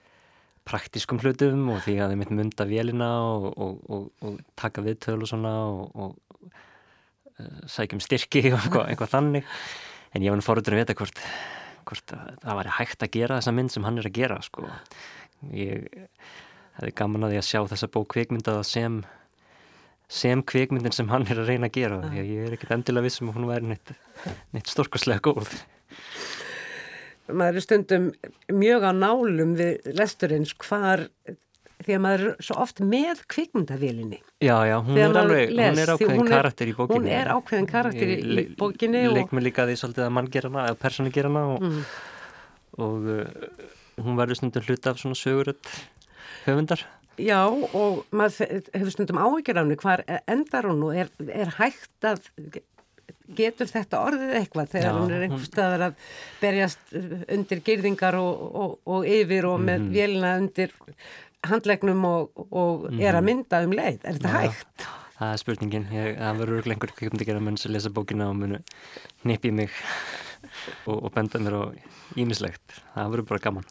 [0.69, 5.23] praktískum hlutum og því að þeim mitt munda vélina og, og, og, og taka viðtöl
[5.25, 6.53] og svona og, og
[7.41, 9.49] uh, sækjum styrki og eitthvað, eitthvað þannig
[10.13, 11.19] en ég var nú fóröldur að vita hvort,
[11.89, 14.69] hvort að það væri hægt að gera þessa mynd sem hann er að gera sko.
[15.53, 15.89] ég
[16.79, 19.03] hefði gaman að því að sjá þessa bók kvikmyndaða sem
[20.13, 23.07] sem kvikmyndin sem hann er að reyna að gera því að ég er ekkert endilega
[23.07, 23.95] vissum að hún væri neitt,
[24.53, 25.55] neitt stórkoslega góð
[27.33, 28.09] Maður er stundum
[28.53, 31.07] mjög á nálum við lesturins hvar
[31.87, 34.19] því að maður er svo oft með kvikmyndavélinni.
[34.43, 37.09] Já, já, hún er alveg, les, hún er ákveðin hún er- karakter í bókinni hún
[37.21, 40.31] er ákveðin karakter í- í Ég bókinni og- Leik mig líka því svolítið að mann
[40.31, 41.85] gera hana eða persónu gera hana og, Mm.
[42.79, 43.25] og uh,
[44.03, 45.71] hún verður stundum hluti af svona söguröld
[46.47, 46.81] höfundar
[47.19, 52.01] Já og maður hefur stundum áhyggjur af henni hvar endar hún og er, er hægt
[52.09, 52.23] að
[53.37, 55.95] getur þetta orðið eitthvað þegar Já, hún er einhver staðar að
[56.41, 56.79] berjast
[57.37, 59.93] undir gyrðingar og, og, og yfir og með Mhm.
[59.95, 60.73] vélina undir
[61.49, 64.01] handlegnum og, og er að mynda um leið.
[64.05, 64.35] Er þetta Mhm.
[64.35, 64.51] Já.
[64.51, 64.87] hægt?
[65.23, 68.37] Það er spurningin, ég, það verður örugglega einhver kvikmyndi gera menn sem lesa bókina og
[68.37, 68.59] munu
[69.25, 69.71] nippi mig
[70.87, 71.63] og, og benda mér á
[72.19, 73.65] ímislegt það verður bara gaman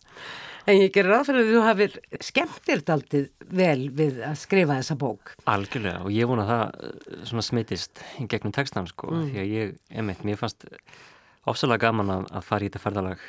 [0.69, 5.33] En ég gerir fyrir að þú hafir skemmtir daldið vel við að skrifa þessa bók.
[5.49, 9.55] Algjörlega og ég vona að það uh, svona smitist í gegnum textan sko því að
[9.55, 10.67] ég, emitt, mér fannst
[11.49, 13.25] ofsalega gaman að, að fara í þetta ferðalag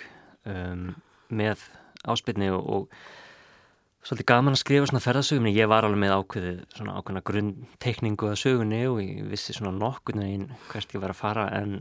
[0.52, 0.86] um,
[1.32, 1.64] með
[2.12, 6.96] áspilni og, og svolítið gaman að skrifa svona ferðasögumni ég var alveg með ákveðið svona
[6.98, 11.46] ákveðna grunnteikningu að sögunni og ég vissi svona nokkurnu einn hvert ég var að fara
[11.60, 11.76] en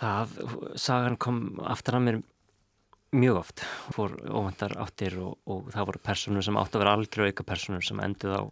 [0.00, 0.38] það,
[0.80, 2.22] sagan kom aftur að mér
[3.14, 7.30] mjög oft, fór óvendar áttir og, og það voru personur sem átt að vera algjör
[7.30, 8.42] auka personur sem enduð á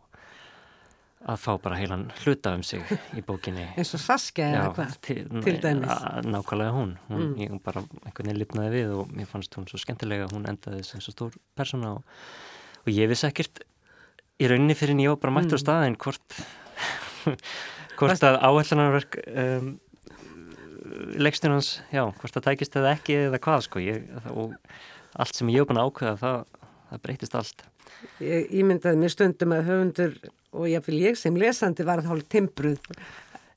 [1.32, 2.82] að fá bara heilan hluta um sig
[3.14, 3.68] í bókinni.
[3.78, 5.92] Eins og Saskja eða hvað, til, dæmis.
[6.26, 10.30] nákvæmlega hún, hún ég bara einhvern veginn lifnaði við og mér fannst hún svo skemmtilega.
[10.32, 12.24] Hún endaði sem svo stór persóna og,
[12.82, 13.62] og ég vissi ekkert
[14.42, 16.40] í rauninni fyrir en ég var bara mættur á staðin hvort
[18.00, 19.72] hvort að áhællanarverk um,
[21.22, 24.54] leikstur hans, já, hvort það tækist eða ekki eða hvað sko ég, og
[25.22, 26.38] allt sem ég var búin að ákveða það,
[26.92, 27.66] það breytist allt
[28.22, 30.14] Ég ímyndaði mér stundum að höfundur
[30.52, 32.80] og ég fylg ég sem lesandi var þá timbruð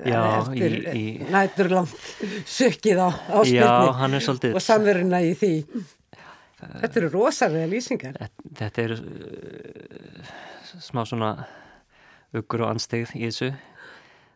[0.06, 1.94] Já, eftir í- í- nætur langt
[2.52, 5.52] sökkið á áspilni hann svolítið og samveruna í því.
[6.66, 8.18] Þetta eru rosalega lýsingar.
[8.60, 10.34] Þetta eru uh,
[10.84, 11.30] smá svona
[12.36, 13.54] uggur og anstegð í þessu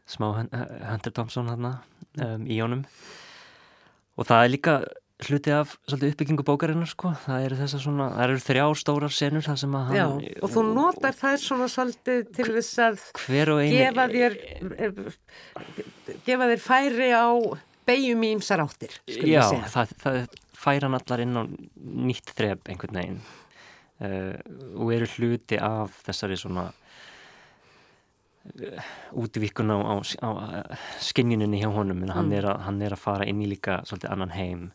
[0.10, 1.74] smá Hunter Thompson hérna
[2.26, 2.84] um, í honum.
[4.20, 4.80] Og það er líka
[5.28, 7.12] hluti af svolítið uppbyggingu bókarinnar sko.
[7.26, 10.06] Það eru þessar svona, það eru þrjá stórar senur það sem að hann Já,
[10.40, 13.02] og þú notar það svona svolítið til þess að
[13.58, 14.38] ein, gefa þér
[16.28, 17.28] gefa þér færi á
[17.90, 20.22] beigjum í ymsar áttir Já, það, það
[20.60, 21.44] færa hann allar inn á
[22.08, 23.22] nýtt þrep einhvern veginn.
[24.00, 24.36] Uh,
[24.80, 26.70] og eru hluti af þessari svona
[29.14, 30.30] útvíkun á, á, á
[31.04, 32.38] skinjuninni hjá honum en hann, mm.
[32.40, 34.70] er að, hann er að fara inn í líka svolítið annan heim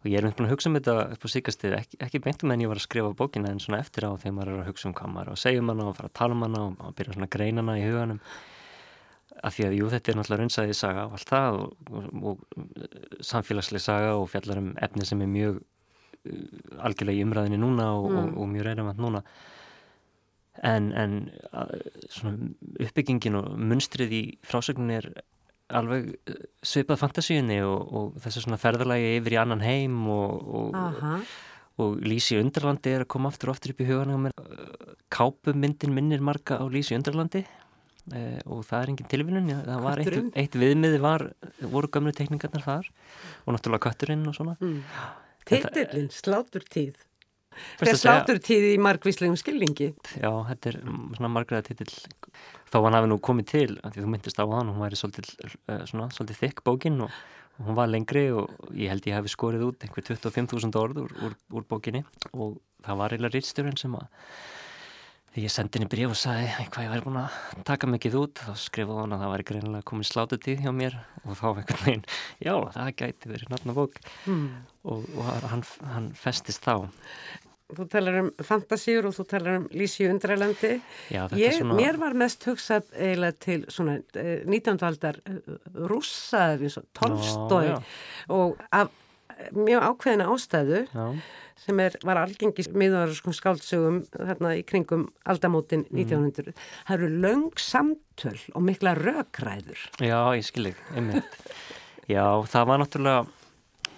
[0.00, 2.62] og ég er umhverfinn að hugsa um þetta upp á síkastið, ekki, ekki beintum en
[2.64, 4.94] ég var að skrifa bókina en svona eftir á þegar maður er að hugsa um
[4.96, 7.16] hvað maður og segja um hana og fara að tala um hana og, og byrja
[7.16, 8.22] svona að greina hana í huganum
[9.40, 13.24] af því að jú þetta er náttúrulega raunsæði saga og allt það og, og, og
[13.24, 18.34] samfélagsleg saga og fjallar um efni sem er mjög uh, algjörlega í umræðinni núna mm.
[18.40, 19.24] og mjög reynavand núna
[20.66, 21.12] en, en
[21.52, 21.68] uh,
[22.12, 22.50] svona
[22.84, 25.10] uppbyggingin og munstrið í frásögnin er
[25.76, 30.76] alveg eh, svipað fantasíunni og, og þessu svona ferðarlægi yfir í annan heim og, og,
[31.80, 34.32] og Lísi Undarlandi er að koma aftur og aftur upp í hugan
[35.14, 40.18] Kápumyndin minnir marga á Lísi Undarlandi eh, og það er engin tilvinnun það var eitt,
[40.42, 41.28] eitt viðmiði var,
[41.62, 42.90] voru gamlu tekningarnar þar
[43.46, 44.58] og náttúrulega kötturinn og svona.
[44.60, 44.82] Mm.
[45.50, 46.98] Titillin, sláturtíð
[47.80, 49.90] Það er sláturtíð í margvíslegum skilningi.
[50.20, 51.92] Já, þetta er svona margræða titill.
[52.70, 55.30] Þá hann hafi nú komið til, því þú myndist á hann, hún væri svolítið,
[55.66, 57.14] uh, svona, svolítið þykk bókin og,
[57.66, 61.36] hún var lengri og ég held ég hafi skorið út einhver 25.000 orð úr, úr,
[61.52, 64.06] úr bókinni og það var eiginlega rýtstjórn sem að
[65.30, 68.40] því ég sendi henni bríf og sagði hvað ég væri búin að taka mikið út
[68.42, 72.08] þá skrifaði hann að það væri greinilega komið slátutíð hjá mér og þá einhvern veginn
[72.48, 74.48] já það gæti verið náttúrulega bók mm.
[74.90, 76.74] og, og hann, hann festist þá
[77.76, 80.72] Þú talar um fantasíur og þú talar um Lísi Undrælandi.
[81.12, 81.76] Ég, svona...
[81.78, 84.80] Mér var mest hugsað eiginlega til svona eh, 19.
[84.88, 85.38] aldar eh,
[85.90, 86.48] rússa,
[86.96, 87.78] tolstói
[88.32, 88.90] og af
[89.56, 91.04] mjög ákveðina ástæðu já.
[91.60, 96.50] sem er, var algengis miðarskum skáldsögum þarna í kringum aldamótin 1900.
[96.50, 96.66] Mm.
[96.88, 99.86] Það eru löng samtöl og mikla rökræður.
[100.00, 101.40] Já, ég skilir, einmitt.
[102.14, 103.24] já, það var náttúrulega,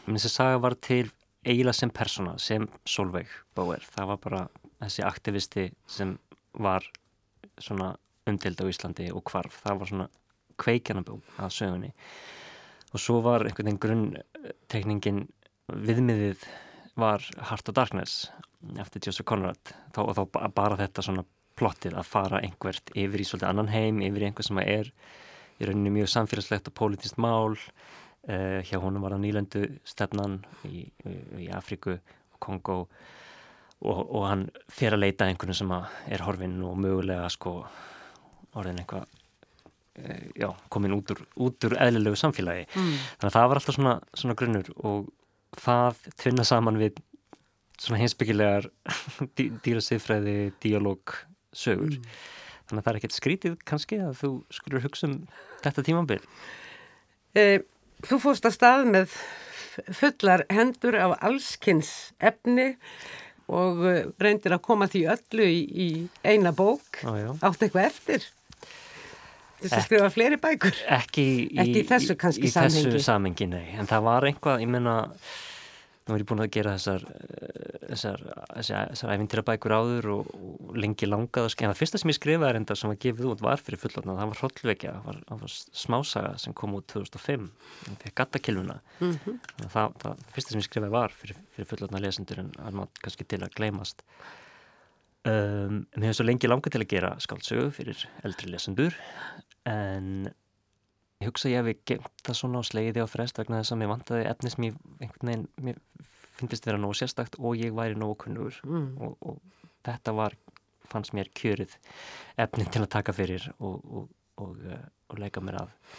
[0.06, 1.10] minn sem saga var til
[1.42, 4.42] eiginlega sem persóna, sem Solveig Bauer, það var bara
[4.82, 6.16] þessi aktivisti sem
[6.52, 6.86] var
[7.58, 7.92] svona
[8.28, 10.08] umdild á Íslandi og hvarf, það var svona
[10.62, 11.92] kveikjanabú að sögunni.
[12.92, 15.22] Og svo var einhvern veginn grunntekningin
[15.72, 16.44] viðmiðið
[17.00, 18.26] var Heart of Darkness
[18.78, 19.72] eftir Joseph Conrad.
[19.94, 21.24] Þá, og þá bara þetta svona
[21.58, 24.92] plottið að fara einhvert yfir í svolítið annan heim, yfir í einhver sem er
[25.58, 27.56] í rauninni mjög samfélagslegt og pólitist mál
[28.22, 30.36] Uh, hjá honum var það nýlendu stefnan
[30.68, 30.84] í,
[31.42, 32.76] í Afriku og Kongo
[33.82, 37.56] og, og hann fer að leita einhvern sem er horfinn og mögulega sko
[38.54, 42.92] orðin eitthvað uh, já, komin út úr, út úr eðlilegu samfélagi mm.
[43.16, 45.10] þannig að það var alltaf svona, svona grunnur og
[45.58, 47.02] það tvinna saman við
[47.82, 48.70] svona hinsbyggilegar
[49.36, 51.18] dý, dýrasifræði, díalóg
[51.50, 52.08] sögur mm.
[52.68, 55.20] þannig að það er ekkert skrítið kannski að þú skulur hugsa um
[55.66, 56.22] þetta tímambil
[57.34, 57.70] eða uh,
[58.08, 59.16] Þú fórst að stað með
[59.96, 62.72] fullar hendur af allskynns efni
[63.52, 65.88] og uh, reyndir að koma því öllu í, í
[66.26, 67.02] eina bók.
[67.06, 68.26] Ó, Átt eitthvað eftir?
[69.62, 70.74] Þess að skrifa fleiri bækur?
[70.90, 72.88] Ekki í, ekki í þessu kannski í samhengi.
[72.90, 73.66] Þessu samhengi, nei.
[73.78, 74.96] En það var einhvað, ég menna
[76.02, 78.22] Nú er ég búin að gera þessar, eh, þessar,
[78.56, 81.76] þessar, þessar æfintýra bækur áður og, og lengi langað að skemma.
[81.76, 84.16] Það fyrsta sem ég skrifaði er enda sem var gefið út var fyrir fullotna.
[84.18, 87.48] Það var Hrollvekja, það var, var smásaga sem kom út 2005.
[87.84, 88.78] Það fekk gattakilvuna.
[88.98, 89.40] Mm -hmm.
[89.68, 93.28] það, það fyrsta sem ég skrifaði var fyrir, fyrir fullotna lesendur en það er kannski
[93.28, 94.02] til að gleymast.
[95.22, 98.96] Um, mér hefði svo lengi langað til að gera skáldsögu fyrir eldri lesendur
[99.70, 100.32] en
[101.22, 103.90] Ég hugsa ég hefði gemt það svona á sleiði á frest vegna þess að mér
[103.92, 105.76] vantaði efni sem ég einhvern veginn, mér
[106.40, 108.88] finnst vera nógu sérstakt og ég væri nógu kunnur mm.
[109.06, 110.34] og, og þetta var,
[110.90, 111.76] fannst mér kjörið
[112.42, 114.10] efni til að taka fyrir og, og,
[114.42, 114.82] og uh,
[115.20, 115.94] leika mér af.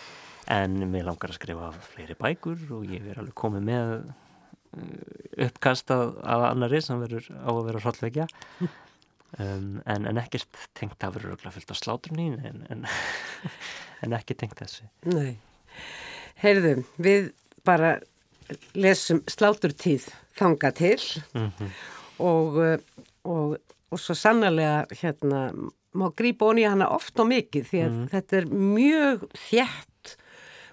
[0.51, 4.13] En mér langar að skrifa fleiri bækur og ég er alveg komið með uh,
[5.47, 8.27] uppkast að, að annari sem verður á að vera hróllvekja.
[9.39, 12.83] Um, en, en ekkert tengt að vera röglega fyllt á sláturnín en, en,
[14.05, 15.39] en ekki tengt þessu Nei,
[16.43, 17.31] heyrðu við
[17.65, 17.95] bara
[18.77, 20.05] lesum sláturtíð
[20.37, 20.99] þanga til
[21.33, 21.71] mm -hmm.
[22.19, 22.59] og,
[23.23, 23.57] og,
[23.89, 25.47] og svo sannlega hérna
[25.93, 28.09] má grípa onni hana oft og mikið því að mm -hmm.
[28.09, 30.17] þetta er mjög þjætt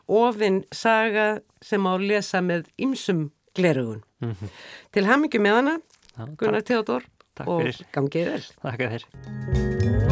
[0.06, 4.02] ofinn saga sem á að lesa með ymsum glerugun.
[4.20, 4.48] Mm -hmm.
[4.92, 5.80] Til hamingu með hana,
[6.36, 7.04] Gunnar Theodor
[7.46, 8.44] og gangið vel.
[8.62, 10.10] Takk fyrir.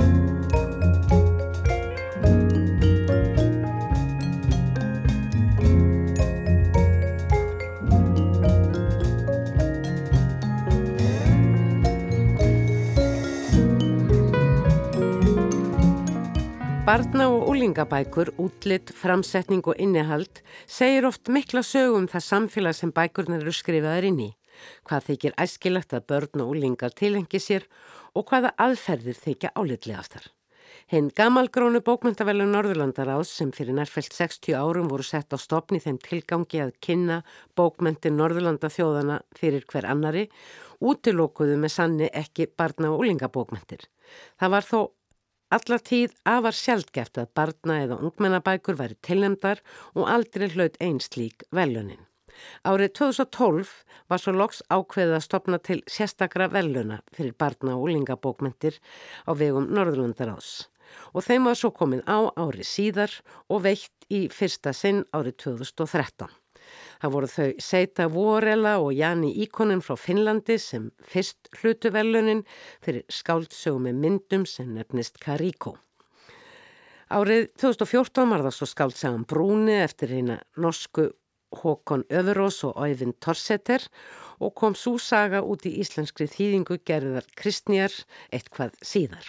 [16.89, 23.43] Barna- og úlingabækur, útlitt, framsetning og innihald segir oft mikla sögum það samfélag sem bækurnar
[23.45, 24.29] eru skrifaðar inn í,
[24.89, 27.69] hvað þykir æskilagt að börn og úlingar tilengi sér
[28.15, 30.27] og hvaða aðferðir þykja álitlegastar.
[30.89, 36.63] Hinn gamalgrónu bókmyndavelun Norðurlandaráðs sem fyrir nærfælt 60 árum voru sett á stopni þeim tilgangi
[36.65, 37.19] að kynna
[37.57, 40.29] bókmyndir Norðurlanda þjóðana fyrir hver annari,
[40.81, 43.85] útilókuðu með sanni ekki barna- og úlingabókmyndir.
[44.41, 44.81] Það var þó
[45.49, 49.63] Alla tíð afar sjálfgeft að barna eða ungmennabækur væri tilnemdar
[49.95, 52.03] og aldrei hlaut einn slík velunin.
[52.69, 53.75] Árið 2012
[54.11, 58.81] var svo loks ákveðið að stopna til sérstakra veluna fyrir barna og úlingabókmentir
[59.29, 60.69] á vegum Norðurlandaráðs
[61.13, 63.15] og þeim var svo komin á árið síðar
[63.49, 66.29] og veitt í fyrsta sinn árið 2013.
[67.01, 72.45] Það voru þau Seita Vorela og Jani Íkonin frá Finnlandi sem fyrst hlutu velunin
[72.85, 75.77] fyrir skáldsögum með myndum sem nefnist Kariko.
[77.09, 81.07] Árið 2014 var það svo skáldsagan Brúni eftir eina norsku
[81.55, 83.85] Håkon Öðurós og Ævin Torseter
[84.39, 87.95] og kom svo saga út í íslenskri þýðingu gerðar Kristnjar
[88.33, 89.29] eitthvað síðar.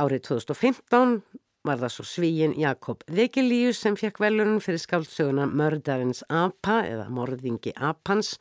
[0.00, 1.20] Árið 2015
[1.66, 7.74] var það svo svíin Jakob Vekilíus sem fekk velunum fyrir skáldsöguna Mördarins Apa eða Morðingi
[7.76, 8.36] Apans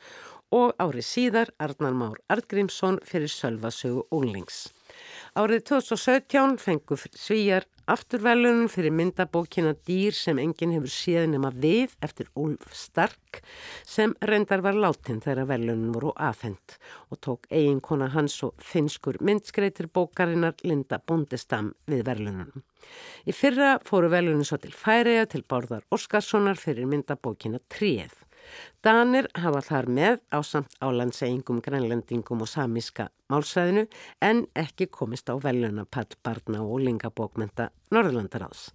[0.56, 4.67] og árið síðar Arnar Már Artgrímsson fyrir Sölvasögu Úlings.
[5.36, 12.28] Árið 2017 fengu svíjar afturvelunum fyrir myndabókina Dýr sem enginn hefur síðan nema við eftir
[12.36, 13.39] Úlf Stark
[13.88, 16.76] sem reyndar var látin þegar velunum voru afhengt
[17.08, 22.52] og tók eiginkona hans og finskur myndskreitir bókarinnar Linda Bondestam við velunum.
[23.28, 28.26] Í fyrra fóru velunum svo til Færiða til Bárðar Óskarssonar fyrir myndabókina Tríð.
[28.83, 33.86] Danir hafa þar með á samt álandsengum, grænlendingum og samíska málsvæðinu
[34.23, 38.71] en ekki komist á veluna pall barna og lingabókmenta Norðlandaráðs.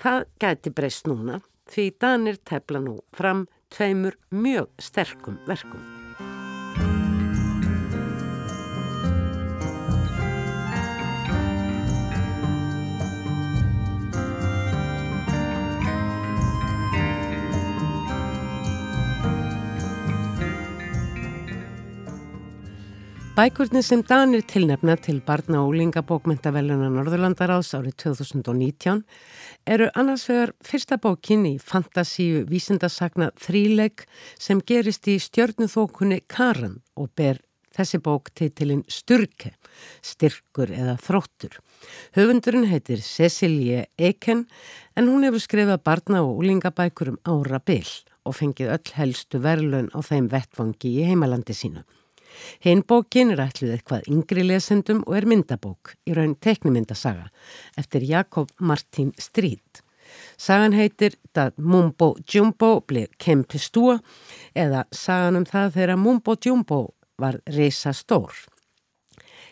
[0.00, 1.40] Það gæti breyst núna
[1.72, 6.03] því Danir tefla nú fram tveimur mjög sterkum verkum.
[23.34, 29.00] Bækurni sem Danir tilnefna til barna og úlingabókmyndavelluna Norðurlandaráðs árið 2019
[29.74, 34.04] eru annars vegar fyrsta bókin í fantasíu vísindasagna þríleik
[34.38, 37.40] sem gerist í stjörnuþókunni Karan og ber
[37.74, 39.56] þessi bók titilinn Sturke,
[39.98, 41.58] styrkur eða þróttur.
[42.14, 44.46] Höfundurinn heitir Cecilie Eken
[44.94, 47.90] en hún hefur skrifað barna og úlingabækur um ára byll
[48.22, 51.82] og fengið öll helstu verðlun á þeim vettvangi í heimalandi sínu.
[52.64, 57.30] Hinn bókin er ætluð eitthvað yngri lesendum og er myndabók í raun teknimyndasaga
[57.80, 59.84] eftir Jakob Martin Strid.
[60.36, 64.00] Sagan heitir Dat Mumbo Jumbo bleið kempistúa
[64.54, 66.80] eða sagan um það þegar Mumbo Jumbo
[67.18, 68.34] var reysa stór.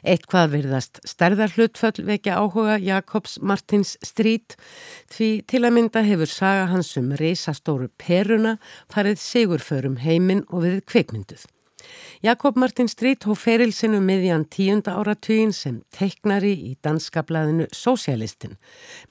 [0.03, 4.57] Eitthvað virðast stærðar hlutföll vekja áhuga Jakobs Martins Strid
[5.15, 8.57] því til að mynda hefur saga hans um reysa stóru peruna
[8.91, 11.47] farið sigurförum heiminn og við kveikmynduð.
[12.23, 18.59] Jakob Martin Strít hóf ferilsinu um miðjan tíunda áratugin sem teiknari í danska blæðinu Socialistin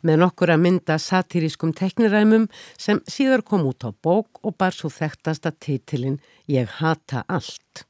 [0.08, 2.48] með nokkur að mynda satirískum teikniræmum
[2.80, 7.86] sem síðar kom út á bók og bar svo þekktasta títilinn Ég hata allt.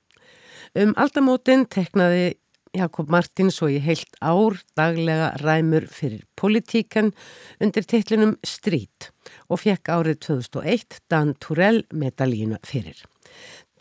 [0.78, 2.36] Um aldamótin teiknaði
[2.72, 7.12] Jakob Martin svo í heilt ár daglega ræmur fyrir politíkan
[7.60, 9.10] undir teiklinum Strít
[9.52, 12.96] og fekk árið 2001 Dan Turell medalínu fyrir.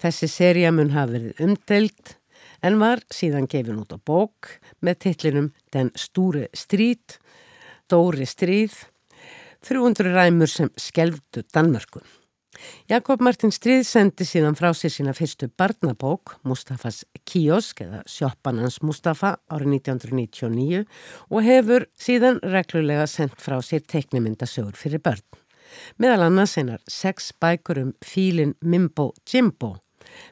[0.00, 2.14] Þessi seria mun hafa verið umdelt
[2.64, 7.18] en var síðan gefin út á bók með titlinum Den stúri stríð,
[7.90, 8.72] Dóri stríð,
[9.66, 12.06] 300 ræmur sem skelvdu Danmörkun.
[12.88, 19.36] Jakob Martin Stríð sendi síðan frá sér sína fyrstu barnabók, Mustafas Kiosk eða Sjoppanans Mustafa
[19.52, 20.82] árið 1999
[21.28, 25.24] og hefur síðan reglulega sendt frá sér teknimyndasögur fyrir börn.
[26.00, 29.76] Meðal annars einar sex bækur um fílin Mimbo Jimbo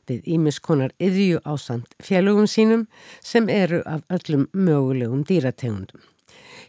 [0.09, 2.87] við ímiskonar yðju ásand fjölugum sínum
[3.25, 6.01] sem eru af öllum mögulegum dýrategundum.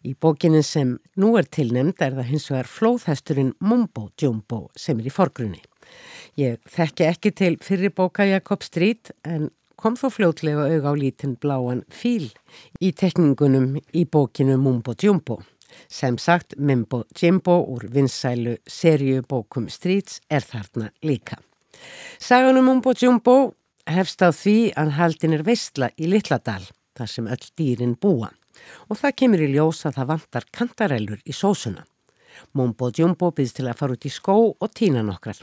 [0.06, 5.10] Í bókinin sem nú er tilnemd er það hins vegar flóðhesturinn Mumbo Jumbo sem er
[5.10, 5.62] í forgrunni.
[6.40, 11.84] Ég þekki ekki til fyrirbóka Jakob Strít en kom þó fljótlega auga á lítinn bláan
[11.92, 12.30] fíl
[12.84, 15.40] í tekningunum í bókinu Mumbo Jumbo.
[15.88, 21.38] Sem sagt, Mimbo Jimbo úr vinsælu serjubókum Streets er þarna líka.
[22.20, 23.38] Saganum Mumbo Jumbo
[23.90, 26.66] hefst á því að haldin er veistla í Littladal,
[26.98, 28.32] þar sem öll dýrin búa.
[28.92, 31.86] Og það kemur í ljós að það vantar kantarellur í sósuna.
[32.54, 35.40] Mumbo Jumbo byrðst til að fara út í skó og týna nokkrar.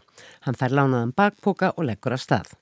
[0.47, 2.53] Hann fær lánaðan bakpoka og leggur af stað.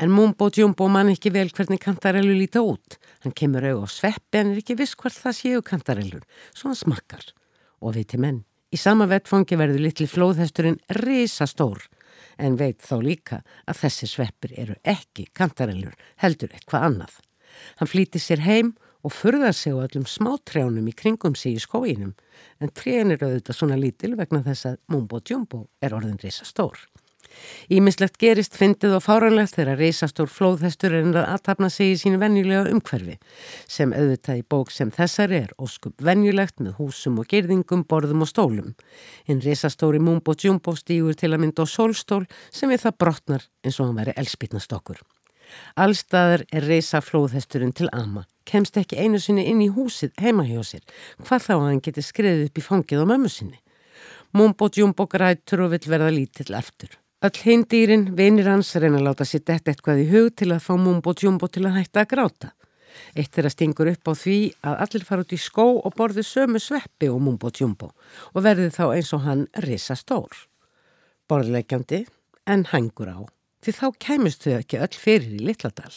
[0.00, 2.96] En Mumbo Jumbo man ekki vel hvernig kantarellu líta út.
[3.24, 6.24] Hann kemur auð á sveppi en er ekki viss hvert það séu kantarellur.
[6.56, 7.26] Svo hann smakkar.
[7.84, 8.42] Og viti menn,
[8.72, 11.84] í sama vettfangi verður litli flóðhesturinn risa stór.
[12.40, 17.18] En veit þá líka að þessi sveppir eru ekki kantarellur, heldur eitthvað annað.
[17.80, 18.72] Hann flýti sér heim
[19.04, 22.14] og furðar sig á öllum smátrjánum í kringum sig í skóinum
[22.60, 26.80] en trén er auðvitað svona lítil vegna þess að Mumbo Jumbo er orðin reysa stór.
[27.70, 32.72] Ímislegt gerist fyndið og fáranlegt þegar reysastór flóðhestur er að aðtapna sig í sínu venjulega
[32.72, 33.16] umhverfi
[33.70, 38.32] sem auðvitað í bók sem þessar er óskup venjulegt með húsum og gerðingum, borðum og
[38.32, 38.74] stólum.
[39.28, 43.80] En reysastóri Mumbo Jumbo stýgur til að mynda á sólstól sem við það brotnar eins
[43.80, 45.00] og hann veri elspýtnastokkur.
[45.82, 50.62] Allstaðar er reysa flóðhesturinn til ama, kemst ekki einu sinni inn í húsið heima hjá
[50.66, 50.84] sér,
[51.24, 53.58] hvað þá að hann geti skriðið upp í fangið á mömmu sinni.
[54.36, 56.99] Mumbo Jumbo grætur og vill verða lítill eftir.
[57.20, 60.70] Öll hindýrin, vinir hans, reyna að láta sér detta eitthvað í hug til að fá
[60.80, 62.48] Mumbo Jumbo til að hætta að gráta.
[63.12, 66.24] Eitt er að stingur upp á því að allir fara út í skó og borði
[66.24, 67.90] sömu sveppi og Mumbo Jumbo
[68.32, 70.32] og verði þá eins og hann risa stór.
[71.28, 72.06] Borðlegjandi
[72.48, 73.20] en hangur á
[73.60, 75.92] því þá kæmist þau ekki öll fyrir í Littladal.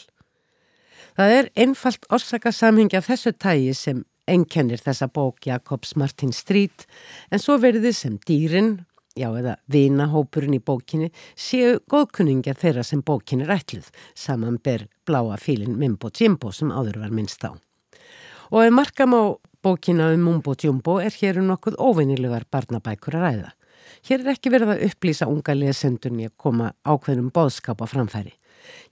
[1.15, 6.83] Það er einfalt orsakasamhengi af þessu tægi sem enkennir þessa bók Jakobs Martin Street
[7.31, 8.81] en svo verði sem dýrin,
[9.13, 15.77] já eða vinahópurinn í bókinni séu góðkunningja þeirra sem bókinni rætluð saman ber bláa fílin
[15.77, 17.53] Mimbo Jimbo sem áður var minnst á.
[18.49, 19.23] Og ef markam á
[19.63, 23.51] bókina um Mumbo Jumbo er hér um nokkuð óvinnilegar barnabækur að ræða.
[24.03, 28.33] Hér er ekki verið að upplýsa unga lesendunni að koma ákveðnum bóðskap á framfæri.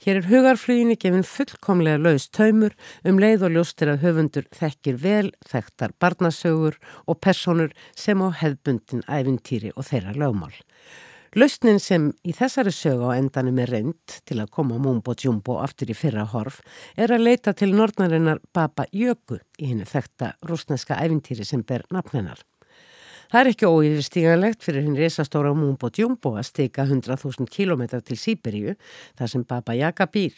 [0.04, 2.74] Hér er hugarfluginni gefin fullkomlega laust taumur
[3.08, 9.06] um leið og ljóstir að höfundur þekkir vel, þekktar barnasögur og personur sem á hefbundin
[9.08, 10.56] æfintýri og þeirra lögmál.
[11.32, 15.94] Lausnin sem í þessari sögu á endanum er reynd til að koma Mumbo Jumbo aftur
[15.94, 16.60] í fyrra horf
[17.00, 22.44] er að leita til nortnarinnar Baba Jöku í hennu þekta rúsneska æfintýri sem ber nafninar.
[23.32, 28.74] Það er ekki óyfirstíganlegt fyrir hinn resastóra Mumbo Jumbo að steika 100.000 km til Sýberíu
[29.16, 30.36] þar sem Baba Yaga býr.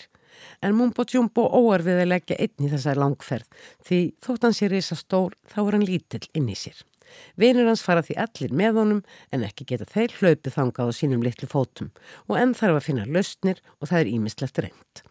[0.62, 4.70] En Mumbo Jumbo óar við að leggja einn í þessa langferð því þótt hann sé
[4.70, 6.86] resastór þá er hann lítill inn í sér.
[7.34, 9.02] Vinir hans fara því allir með honum
[9.34, 11.90] en ekki geta þeir hlaupið þangað á sínum litlu fótum
[12.30, 15.06] og enn þarf að finna löstnir og það er ímislegt reynd.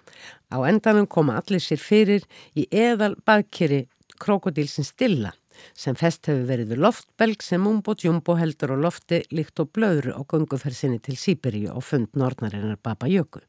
[0.55, 3.89] Á endanum koma allir sér fyrir í eðal baðkeri
[4.23, 5.35] krokodílsins stilla
[5.75, 10.15] sem fest hefur verið við loftbelg sem Mumbo Jumbo heldur á lofti líkt og blöðru
[10.17, 13.43] á gungufersinni til Sýberíu og fund nornarinnar Baba Jöku.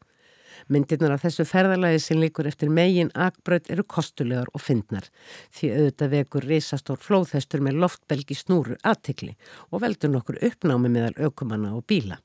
[0.71, 5.09] Myndirnar af þessu ferðalagi sem líkur eftir megin akbröð eru kostulegar og fyndnar
[5.55, 9.33] því auðvitað vekur reysastór flóðhestur með loftbelgi snúru aðtikli
[9.71, 12.21] og veldur nokkur uppnámi meðal aukumanna og bíla.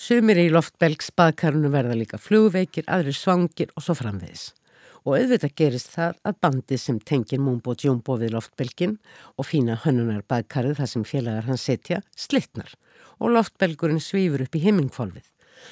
[0.00, 4.50] Sumir í loftbelgs baðkarnu verða líka flugveikir, aðri svangir og svo framvegis
[5.04, 8.96] og auðvitað gerist það að bandið sem tengir Mumbo Jumbo við loftbelgin
[9.36, 12.74] og fína hönnunar baðkarið þar sem félagar hans setja slittnar
[13.20, 15.26] og loftbelgurinn svífur upp í himmingfólfið.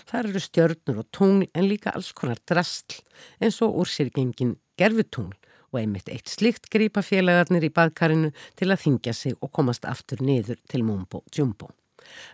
[0.09, 3.01] Það eru stjörnur og tungl en líka alls konar drastl
[3.41, 5.37] eins og úr sér gengin gerfutungl
[5.73, 10.23] og einmitt eitt slikt grípa félagarnir í baðkarinu til að þingja sig og komast aftur
[10.25, 11.73] niður til Mumbo Jumbo.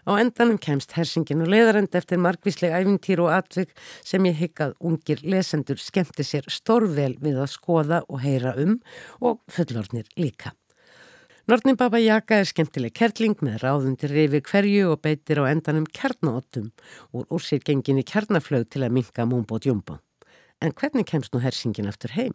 [0.08, 3.72] Á endanum kemst hersingin og leðarend eftir margvísleg æfintýr og atvik
[4.02, 8.78] sem ég hyggað ungir lesendur skemmti sér stórvel við að skoða og heyra um
[9.20, 10.52] og fullornir líka.
[11.44, 16.70] Nortnin Baba Jaka er skemmtileg kerling með ráðundir reyfi hverju og beitir á endanum kjarnaottum
[17.12, 19.98] úr úrsýrgenginni kjarnaflög til að minka múmbo djúmbo.
[20.64, 22.32] En hvernig kemst nú hersingin aftur heim?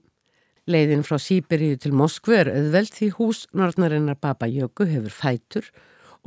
[0.70, 5.72] Leiðin frá Sýberíu til Moskvu er auðveld því hús Nortnarinnar Baba Jöku hefur fætur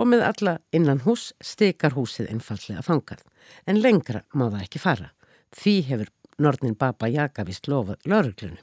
[0.02, 3.22] og með alla innan hús stekar húsið einfallega fangað.
[3.70, 5.12] En lengra má það ekki fara.
[5.54, 6.10] Því hefur
[6.42, 8.60] Nornin Baba Jakavist lofað lauruglunum.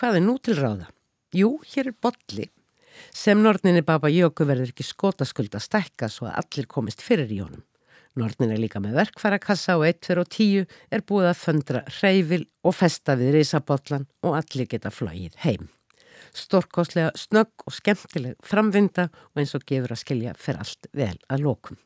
[0.00, 0.88] Hvað er nú til ráða?
[1.36, 2.48] Jú, hér er botli
[3.12, 7.40] sem Norninni Baba Jöku verður ekki skotaskuld að stekka svo að allir komist fyrir í
[7.42, 7.64] honum.
[8.20, 12.42] Nornin er líka með verkfærakassa og 1, 2 og 10 er búið að föndra hreyfil
[12.62, 15.70] og festa við risabotlan og allir geta flóið heim
[16.36, 21.46] storkoslega snögg og skemmtileg framvinda og eins og gefur að skilja fyrir allt vel að
[21.46, 21.80] lókum.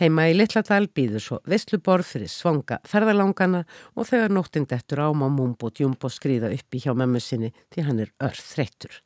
[0.00, 3.62] Heima í Littladal býður svo vestluborð fyrir svanga ferðalangana
[3.94, 8.02] og þegar nóttinn dettur á má Mumbo Djumbo skrýða uppi hjá memmu sinni því hann
[8.02, 9.02] er örð þreyttur.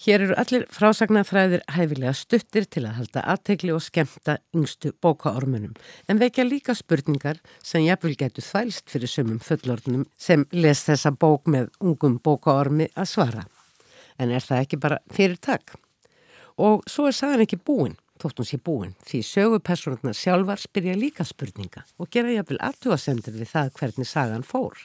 [0.00, 5.74] Hér eru allir frásagnarþræðir hæfilega stuttir til að halda aðtegli og skemta yngstu bókaormunum
[6.08, 11.52] en vekja líka spurningar sem jafnvel getur þvælst fyrir sömum fullordnum sem les þessa bók
[11.52, 13.44] með ungum bókaormi að svara.
[14.20, 15.74] En er það ekki bara fyrir takk?
[16.60, 21.24] Og svo er sagan ekki búin þótt hún sé búin, því sögupersonarnar sjálfar spyrja líka
[21.24, 24.76] spurninga og gera jafnvel aðtúasendur við það hvernig sagan fór.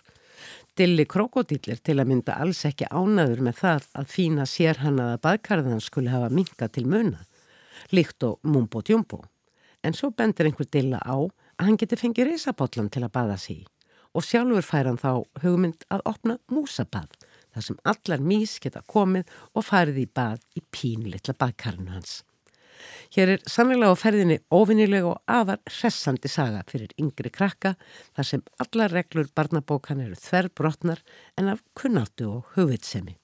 [0.75, 5.19] Dilli krokodillir til að mynda alls ekki ánaður með það að fína sér hann að
[5.23, 7.23] baðkarðan skulle hafa minka til muna,
[7.95, 9.23] líkt og mumbo djumbo.
[9.83, 13.63] En svo bendur einhver dilla á að hann geti fengið risabotlan til að baða sig
[14.15, 17.09] og sjálfur fær hann þá hugmynd að opna músabað,
[17.55, 22.21] þar sem allar mís geta komið og farið í bað í pínlitla baðkarnu hans.
[23.15, 27.75] Hér er sannlega á ferðinni óvinnileg og afar hressandi saga fyrir yngri krakka
[28.17, 31.03] þar sem alla reglur barnabókan eru þverr brotnar
[31.39, 33.15] en af kunnáttu og hugvitsemi.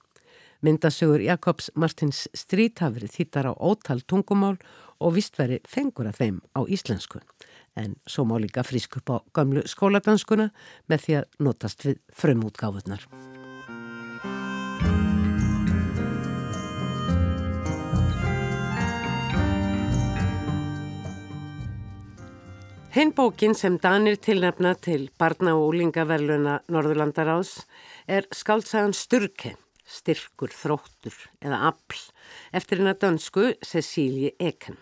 [0.62, 4.60] Myndasögur Jakobs Martins Strít hafi verið þýttar á ótal tungumál
[5.02, 7.20] og vist veri fengur af þeim á íslensku.
[7.76, 10.52] En svo má líka frísk upp á gamlu skóladanskuna
[10.88, 13.08] með því að notast við frumútgáfurnar.
[22.92, 27.62] Hinn bókin sem Danir tilnefna til barna- og úlingaverluna Norðurlandaráðs
[28.04, 29.54] er skaldsagan Sturke,
[29.88, 32.02] styrkur, þróttur eða afl,
[32.52, 34.76] eftir hennar dönsku Cecílie Eken.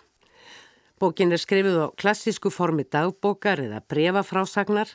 [0.98, 4.90] Bókin er skrifið á klassísku formi dagbókar eða brefafrásagnar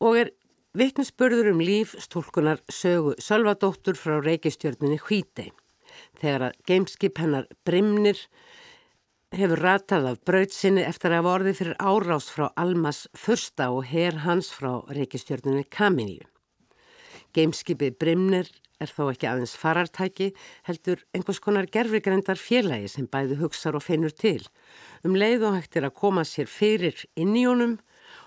[0.00, 0.32] og er
[0.72, 5.52] vittnesbörður um líf stúlkunar sögu Sölvadóttur frá reykistjörnunni Hvítei.
[6.16, 8.16] Þegar að gameskip hennar Brimnir
[9.34, 14.22] hefur ratað af brautsinni eftir að hafa orðið fyrir árás frá Almas fyrsta og her
[14.22, 16.22] hans frá reykistjörnunni Kaminíu.
[17.34, 18.48] Gameskipi Brimnir
[18.80, 20.30] er þó ekki aðeins farartæki,
[20.68, 24.46] heldur einhvers konar gerfrigrendar félagi sem bæði hugsar og finnur til.
[25.02, 27.78] Um leið og hægt er að koma sér fyrir inn í honum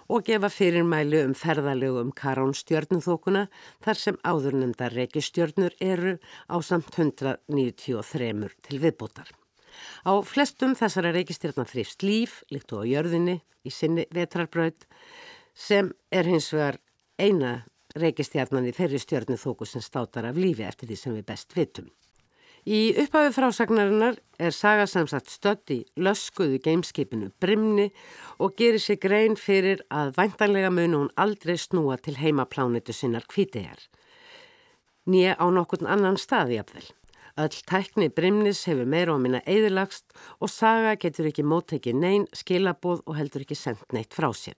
[0.09, 3.47] og gefa fyrirmælu um ferðalögu um Karón stjörnumþókuna
[3.85, 6.17] þar sem áðurnemda reykistjörnur eru
[6.49, 9.38] á samt 193 til viðbótar.
[10.05, 14.87] Á flestum þessara reykistjarnar þrifst líf, líkt og á jörðinni, í sinni vetrarbraut,
[15.53, 16.79] sem er hins vegar
[17.19, 17.63] eina
[17.99, 21.89] reykistjarnan í þeirri stjörnu þóku sem státar af lífi eftir því sem við best vitum.
[22.67, 27.87] Í upphafi frásagnarinnar er saga samsagt stödd í löskuðu gameskipinu Brimni
[28.37, 33.71] og gerir sig grein fyrir að væntanlega munu hún aldrei snúa til heimaplánitu sinnar kvítið
[33.71, 33.81] er.
[35.09, 36.83] Nýja á nokkurn annan staði afvel.
[37.39, 40.11] Öll tækni Brimnis hefur meira á minna eðilagst
[40.43, 44.57] og Saga getur ekki móttekið neyn, skilabóð og heldur ekki sendt neitt frá sér.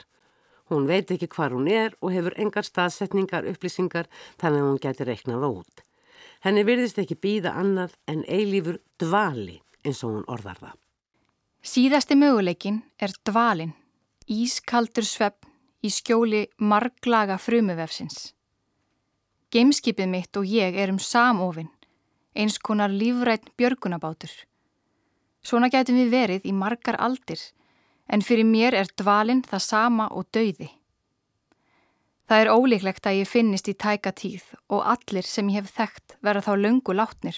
[0.71, 4.09] Hún veit ekki hvar hún er og hefur engar staðsetningar, upplýsingar
[4.41, 5.83] þannig að hún getur reiknað út.
[6.41, 10.79] Henni virðist ekki býða annað en eilífur dvali eins og hún orðar það.
[11.61, 13.75] Síðasti möguleikin er dvalin,
[14.25, 15.45] ískaldur svepp
[15.85, 18.31] í skjóli marglaga frumuvefsins.
[19.53, 21.69] Gameskipið mitt og ég erum samofinn
[22.35, 24.31] eins konar lífrætt björgunabátur.
[25.43, 27.39] Svona getum við verið í margar aldir,
[28.07, 30.69] en fyrir mér er dvalinn það sama og dauði.
[32.31, 36.15] Það er ólíklegt að ég finnist í tæka tíð og allir sem ég hef þekkt
[36.23, 37.35] verða þá löngu látnir.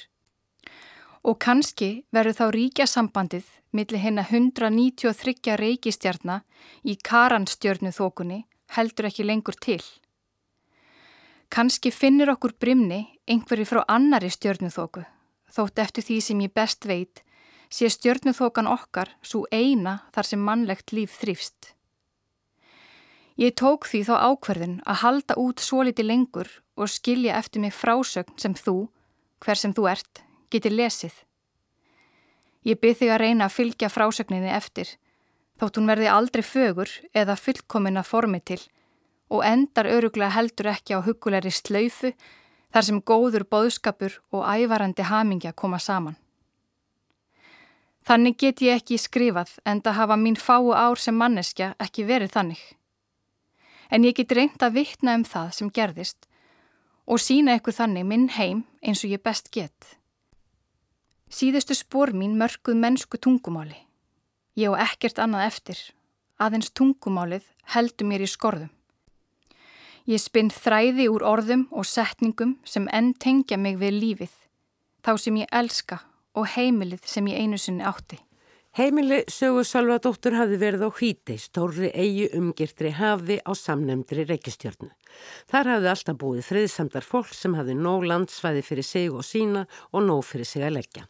[1.24, 6.44] Og kannski verður þá ríkja sambandið millir hennar 193 reykistjarnar
[6.86, 8.44] í karanstjörnu þókunni
[8.76, 9.82] heldur ekki lengur til.
[11.54, 15.04] Kanski finnir okkur brimni einhverju frá annari stjörnuþóku,
[15.54, 17.22] þótt eftir því sem ég best veit
[17.74, 21.70] sé stjörnuþókan okkar svo eina þar sem mannlegt líf þrýfst.
[23.38, 27.74] Ég tók því þá ákverðin að halda út svo liti lengur og skilja eftir mig
[27.78, 28.89] frásögn sem þú,
[29.41, 31.16] hver sem þú ert, getur lesið.
[32.66, 34.88] Ég byrð þig að reyna að fylgja frásögninni eftir,
[35.62, 38.62] þótt hún verði aldrei fögur eða fullkominna formi til,
[39.34, 42.13] og endar öruglega heldur ekki á hugulegri slöyfu
[42.73, 46.17] þar sem góður bóðskapur og ævarandi hamingja koma saman.
[48.03, 52.34] Þannig get ég ekki skrifað en það hafa mín fáu ár sem manneskja ekki verið
[52.36, 52.61] þannig.
[53.89, 56.27] En ég get reynd að vittna um það sem gerðist
[57.07, 59.97] og sína ykkur þannig minn heim eins og ég best get.
[61.34, 63.79] Síðustu spór mín mörguð mennsku tungumáli.
[64.59, 65.79] Ég og ekkert annað eftir,
[66.38, 68.69] aðeins tungumálið heldur mér í skorðum.
[70.04, 74.34] Ég spinn þræði úr orðum og setningum sem enn tengja mig við lífið,
[74.99, 76.01] þá sem ég elska
[76.36, 78.20] og heimilið sem ég einu sinni átti.
[78.74, 84.89] Heimili sögu Salvadóttur hafi verið á hvíti, stórri eigi umgirtri hafi á samnemndri reykistjörnu.
[85.47, 90.08] Þar hafi alltaf búið friðsamdar fólk sem hafi nóg landsvæði fyrir sig og sína og
[90.10, 91.06] nóg fyrir sig að leggja.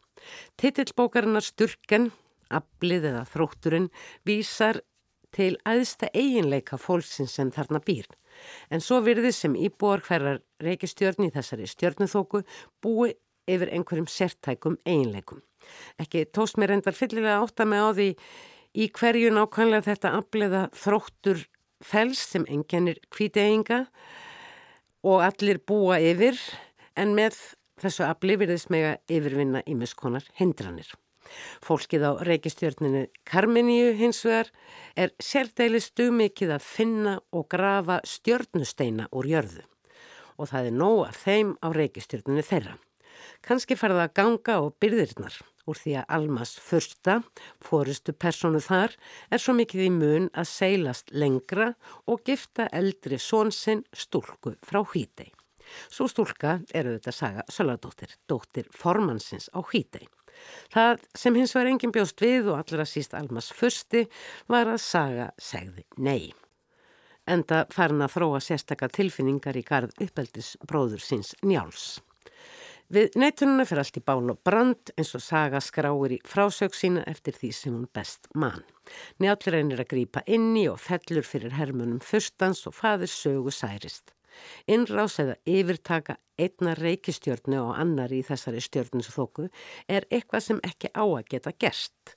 [0.59, 2.11] Titillbókarinnar Sturken,
[2.51, 3.87] Ablið eða Þrótturinn
[4.27, 4.83] vísar
[5.33, 8.05] til aðsta eiginleika fólksins sem þarna býr.
[8.69, 12.43] En svo virði sem íbúar hverjar reykistjörni í þessari stjörnuþóku
[12.83, 13.13] búi
[13.49, 15.41] yfir einhverjum sértækum eiginleikum.
[15.99, 18.09] Ekki tóst mér endar fyllilega átta með á því
[18.73, 21.43] í hverju nákvæmlega þetta afleiða þróttur
[21.83, 23.83] fels sem enginnir kvíteyinga
[25.03, 26.39] og allir búa yfir
[26.99, 27.37] en með
[27.83, 30.87] þessu afli virðist mega yfirvinna í miskonar hindranir.
[31.65, 34.51] Fólkið á reykistjörninu Karmeníu hins vegar
[34.95, 39.63] er sérdeilig stugmikið að finna og grafa stjörnusteina úr jörðu
[40.37, 42.77] og það er nóg að þeim á reykistjörninu þeirra.
[43.45, 45.35] Kanski farða að ganga á byrðirnar
[45.69, 47.19] úr því að Almas första,
[47.63, 48.95] fórustu personu þar,
[49.31, 51.73] er svo mikið í mun að seilast lengra
[52.09, 55.31] og gifta eldri svonsinn stúlku frá Hítei.
[55.89, 60.07] Svo stúlka eru þetta saga Söladóttir, dóttir formansins á Hítei.
[60.73, 64.05] Það sem hins var engin bjóst við og allra síst Almas försti
[64.51, 66.33] var að saga segði nei.
[67.29, 72.01] Enda farin að þróa sérstakka tilfinningar í garð uppeldis bróður síns njáls.
[72.93, 77.05] Við neitununa fyrir allt í bál og brand eins og saga skráir í frásög sína
[77.09, 78.65] eftir því sem hún best mann.
[79.23, 84.11] Njáttlir reynir að grýpa inni og fellur fyrir hermunum fyrstans og fadir sögu særist.
[84.67, 89.49] Innrás eða yfirtaka einna reykistjörnu og annar í þessari stjörnusþóku
[89.87, 92.15] er eitthvað sem ekki á að geta gerst.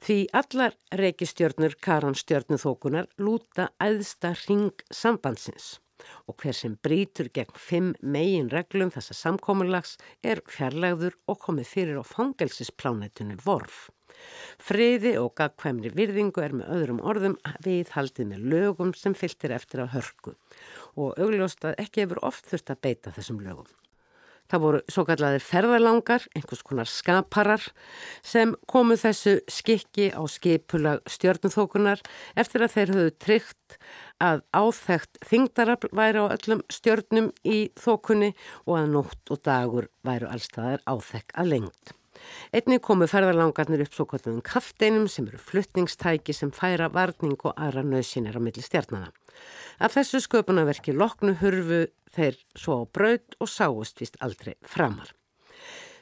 [0.00, 5.78] Því allar reykistjörnur karanstjörnuþókunar lúta æðsta ring sambandsins
[6.26, 12.02] og hver sem brítur gegn fimm megin reglum þessa samkominlags er fjarlægður og komið fyrir
[12.02, 13.88] á fangelsisplánetunni vorf.
[14.60, 19.92] Friði og gagkvæmri virðingu er með öðrum orðum viðhaldið með lögum sem fylgtir eftir á
[19.94, 20.34] hörku
[20.96, 23.68] og augljóst að ekki hefur oft þurft að beita þessum lögum.
[24.50, 27.62] Það voru svo kallaðir ferðalangar, einhvers konar skaparar
[28.26, 32.02] sem komu þessu skikki á skipulag stjörnuþókunar
[32.34, 33.76] eftir að þeir höfðu tryggt
[34.20, 38.34] að áþægt þingdarafl væri á öllum stjörnum í þókunni
[38.66, 41.94] og að nótt og dagur væru allstaðar áþægt að lengt.
[42.52, 47.84] Einni komu ferðarlangarnir upp svo kvöldunum kafteinum sem eru fluttningstæki sem færa varning og aðra
[47.86, 49.08] nöðsynir á milli stjarnana.
[49.80, 55.14] Af þessu sköpunarverki loknu hurfu þeir svo á braud og sáust vist aldrei framar.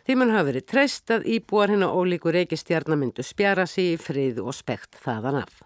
[0.09, 4.55] Því mann hafi verið treyst að íbúar hennar ólíku reykistjarnamyndu spjara sig í frið og
[4.57, 5.59] spekt þaðan af.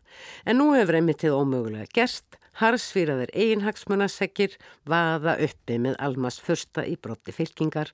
[0.43, 4.57] En nú hefur einmittið ómögulega gerst, harsfýraðir einhagsmunasekkir
[4.89, 7.93] vaða uppi með Almas fyrsta í brotti fylkingar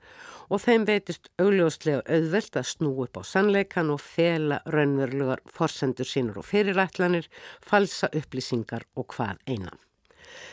[0.49, 6.41] og þeim veitist augljóslega auðvelt að snú upp á sannleikan og fela raunverulegar forsendur sínur
[6.43, 7.29] og fyrirætlanir,
[7.63, 9.88] falsa upplýsingar og hvað einan.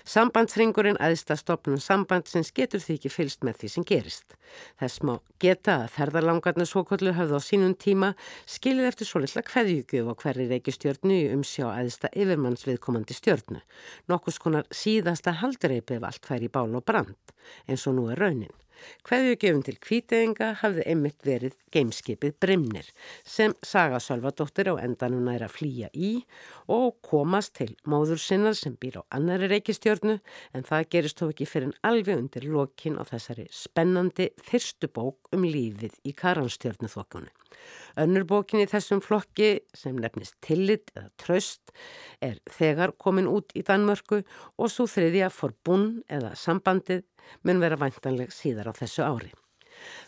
[0.05, 4.35] Sambandsringurinn aðsta stopnum sambandsins getur því ekki fylst með því sem gerist.
[4.77, 8.11] Þess má geta að ferðarlangarnir svokollu höfðu á sínum tíma
[8.45, 13.63] skilið eftir svo litla hverjugjöf á hverri reykistjörnu í umsjá aðsta yfirmannsviðkomandi stjörnu.
[14.05, 17.35] Nokkus konar síðasta haldreipið allt fær í bál og brand
[17.65, 18.53] eins og nú er raunin.
[19.07, 22.89] Hveðjugjöfum til kvíteyinga hafði einmitt verið gameskipið Brimnir
[23.27, 26.11] sem Saga Sölvadóttir á endanum næra flýja í
[26.71, 30.19] og komast til móður sinnar sem býr á annari reykistjörnu
[30.53, 35.33] en það gerist þó ekki fyrir en alveg undir lokin á þessari spennandi fyrstu bók
[35.35, 37.33] um lífið í karanstjörnu þokkunni.
[38.01, 41.71] Önnur bókin í þessum flokki sem nefnist Tillit eða Tröst
[42.23, 44.21] er þegar komin út í Danmörku
[44.59, 47.05] og svo þriðja Forbún eða Sambandið
[47.43, 49.33] mun vera vantanleg síðar á þessu ári.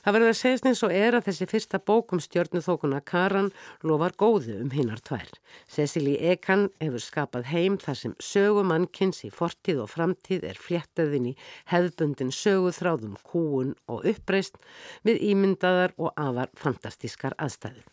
[0.04, 3.50] Það verður að segjast eins og er að þessi fyrsta bókum stjórnuþókuna Karan
[3.88, 5.28] lofar góðu um hinnar tvær.
[5.68, 11.36] Cecily Ekan hefur skapað heim þar sem sögumannkins í fortíð og framtíð er fléttaðin í
[11.74, 14.60] hefðbundin söguþráðum kúun og uppreist
[15.08, 17.84] við ímyndaðar og afar fantastískar aðstæðu.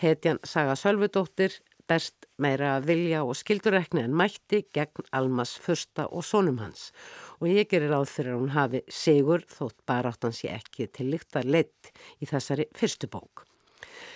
[0.00, 1.58] Hetjan Saga Sölvudóttir
[1.90, 6.90] best meira vilja og skildurekni en mætti gegn Almas fyrsta og sónum hans
[7.40, 11.36] og ég gerir ráð fyrir að hún hafi sigur þótt baráttans ég ekki til líkt
[11.36, 13.44] að leitt í þessari fyrstu bók.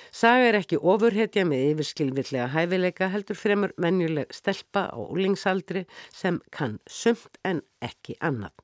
[0.09, 6.79] Saga er ekki ofurhetja með yfirskilvillega hæfileika heldur fremur menjuleg stelpa á úlingsaldri sem kann
[6.89, 8.55] sumt en ekki annað.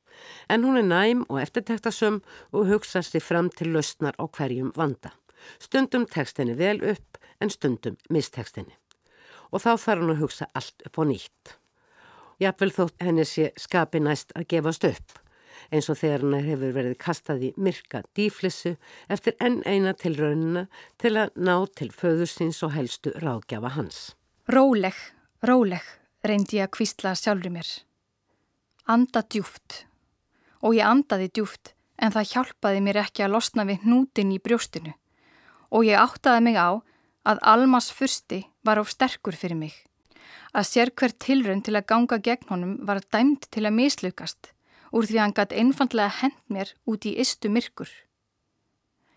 [0.48, 5.12] En hún er næm og eftirtektasum og hugsa sér fram til lausnar á hverjum vanda.
[5.60, 8.72] Stundum tekst henni vel upp en stundum mistekst henni.
[9.54, 11.52] Og þá þarf hann að hugsa allt upp á nýtt.
[12.42, 15.20] Jafnvel þótt henni sé skapi næst að gefast upp.
[15.72, 18.74] eins og þegar hann hefur verið kastað í myrka dýflissu
[19.08, 20.66] eftir enn eina til raunina
[21.00, 24.14] til að ná til föðursins og helstu ráðgjafa hans.
[24.52, 24.94] Róleg,
[25.42, 25.84] róleg,
[26.24, 27.70] reyndi ég að kvistla sjálfur mér.
[28.84, 29.84] Anda djúft.
[30.60, 34.92] Og ég andaði djúft en það hjálpaði mér ekki að losna við hnútin í brjóstinu.
[35.72, 36.84] Og ég áttaði mig á
[37.24, 39.74] að Almas fyrsti var of sterkur fyrir mig
[40.54, 44.52] að sér hver tilrönd til að ganga gegn honum var dæmt til að mislukast
[44.94, 47.90] úr því að hann gæti einfallega hend mér út í istu myrkur.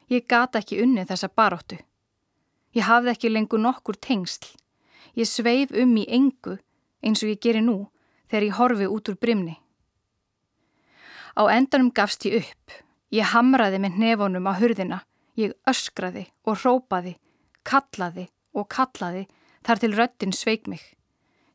[0.09, 1.77] Ég gata ekki unnið þessa baróttu.
[2.73, 4.49] Ég hafði ekki lengur nokkur tengsl.
[5.13, 6.57] Ég sveif um í engu
[7.05, 7.77] eins og ég geri nú
[8.31, 9.57] þegar ég horfi út úr brimni.
[11.37, 12.73] Á endanum gafst ég upp.
[13.13, 15.03] Ég hamraði með nefonum á hurðina.
[15.37, 17.13] Ég öskraði og rópaði,
[17.67, 19.25] kallaði og kallaði
[19.67, 20.81] þar til röttin sveik mig.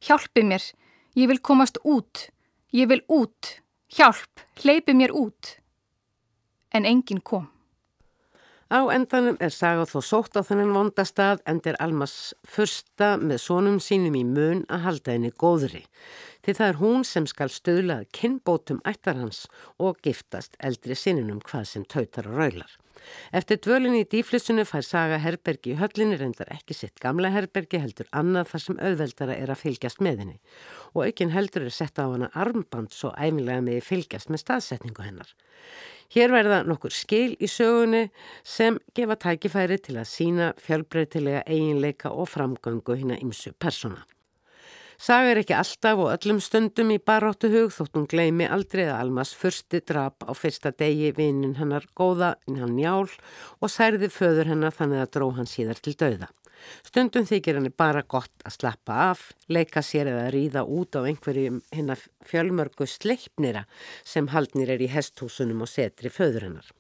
[0.05, 0.63] Hjálpi mér,
[1.17, 2.29] ég vil komast út,
[2.75, 3.57] ég vil út,
[3.97, 5.57] hjálp, hleypi mér út.
[6.73, 7.49] En enginn kom.
[8.73, 13.77] Á endanum er Saga þó sótt á þennan vondastað en er Almas fyrsta með sónum
[13.85, 15.83] sínum í mun að halda henni góðri.
[16.43, 19.45] Því það er hún sem skal stöðlað kinnbótum ættar hans
[19.79, 22.73] og giftast eldri sininum hvað sem tautar og raular.
[23.35, 28.11] Eftir dvölinni í dýflissunu fær Saga herbergi í höllinni reyndar ekki sitt gamla herbergi heldur
[28.19, 30.39] annað þar sem auðveldara er að fylgjast með henni
[30.93, 35.31] og aukinn heldur er setta á hana armband svo æmilega með fylgjast með staðsetningu hennar.
[36.13, 38.09] Hér verða nokkur skil í sögunni
[38.45, 44.03] sem gefa tækifæri til að sína fjölbreytilega eiginleika og framgöngu hinn að ymsu persóna.
[45.03, 49.01] Saga er ekki alltaf og öllum stundum í baráttu hug þótt hún gleimi aldrei að
[49.01, 54.53] Almas fyrsti drap á fyrsta degi vinnin hennar góða inn hann njál og særði föður
[54.53, 56.31] hennar þannig að dró hann síðar til dauða.
[56.87, 61.63] Stundum þykir henni bara gott að slappa af, leika sér eða ríða út á einhverjum
[61.73, 63.65] hennar fjölmörgu sleipnira
[64.05, 66.71] sem haldnir er í hesthúsunum og setri föður hennar.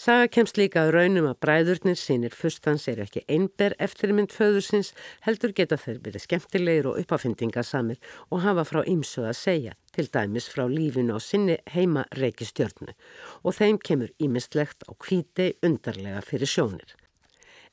[0.00, 4.92] Saga kemst líka að raunum að bræðurnir sínir fyrstans er ekki einber eftirmynd föðursins
[5.26, 8.00] heldur geta þeir verið skemmtilegir og uppafyndingarsamir
[8.30, 12.96] og hafa frá ymsuð að segja, til dæmis frá lífinu á sinni heima reykistjörnu
[13.44, 16.96] og þeim kemur ímistlegt á kvíti undarlega fyrir sjónir.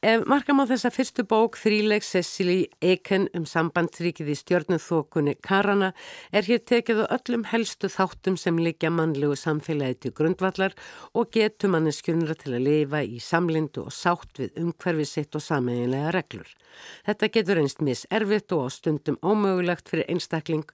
[0.05, 5.89] Ef markam á þessa fyrstu bók þríleik Cecily Eken um sambandrikið í stjörnuþokunni Karana
[6.29, 10.77] er hér tekið á öllum helstu þáttum sem liggja mannlegu samfélagi til grundvallar
[11.17, 16.13] og getur manneskjörnura til að lifa í samlindu og sátt við umhverfið sitt og sameiginlega
[16.13, 16.55] reglur.
[17.09, 20.67] Þetta getur einst mis erfitt og á stundum ómögulegt fyrir einstakling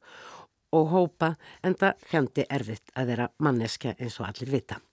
[0.76, 4.84] og hópa en það fjandi erfitt að vera manneskja eins og allir vita.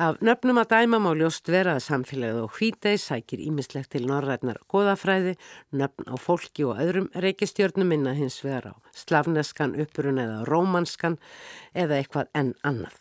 [0.00, 4.56] Af nöfnum að dæma má ljóst vera að samfélagið og hvítei sækir ímislegt til norrætnar
[4.72, 5.34] goðafræði,
[5.76, 11.18] nöfn á fólki og öðrum reykistjörnum minna hins vegar á slavneskan, uppurun eða rómanskan
[11.76, 12.96] eða eitthvað enn annað.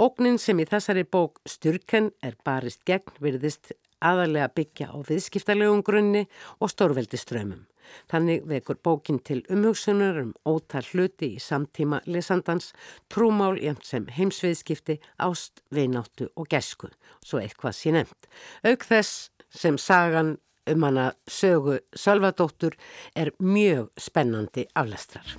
[0.00, 6.24] Ógnin sem í þessari bók styrken er barist gegn virðist aðalega byggja á viðskiptalegum grunni
[6.56, 7.66] og stórveldi strömmum.
[8.10, 12.72] Þannig vekur bókin til umhugsunar um ótal hluti í samtíma lesandans,
[13.12, 16.90] trúmál jæmt sem heimsviðskipti, ást, veináttu og gesku,
[17.24, 18.30] svo eitthvað sé nefnt.
[18.64, 20.36] Auk þess sem sagan
[20.70, 22.76] um hana sögu Sölvadóttur
[23.16, 25.36] er mjög spennandi aflestrar.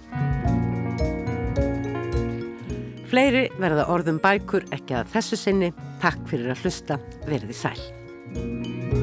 [3.11, 5.73] Fleiri verða orðum bækur ekki að þessu sinni.
[5.99, 6.99] Takk fyrir að hlusta.
[7.27, 9.00] Verði sæl.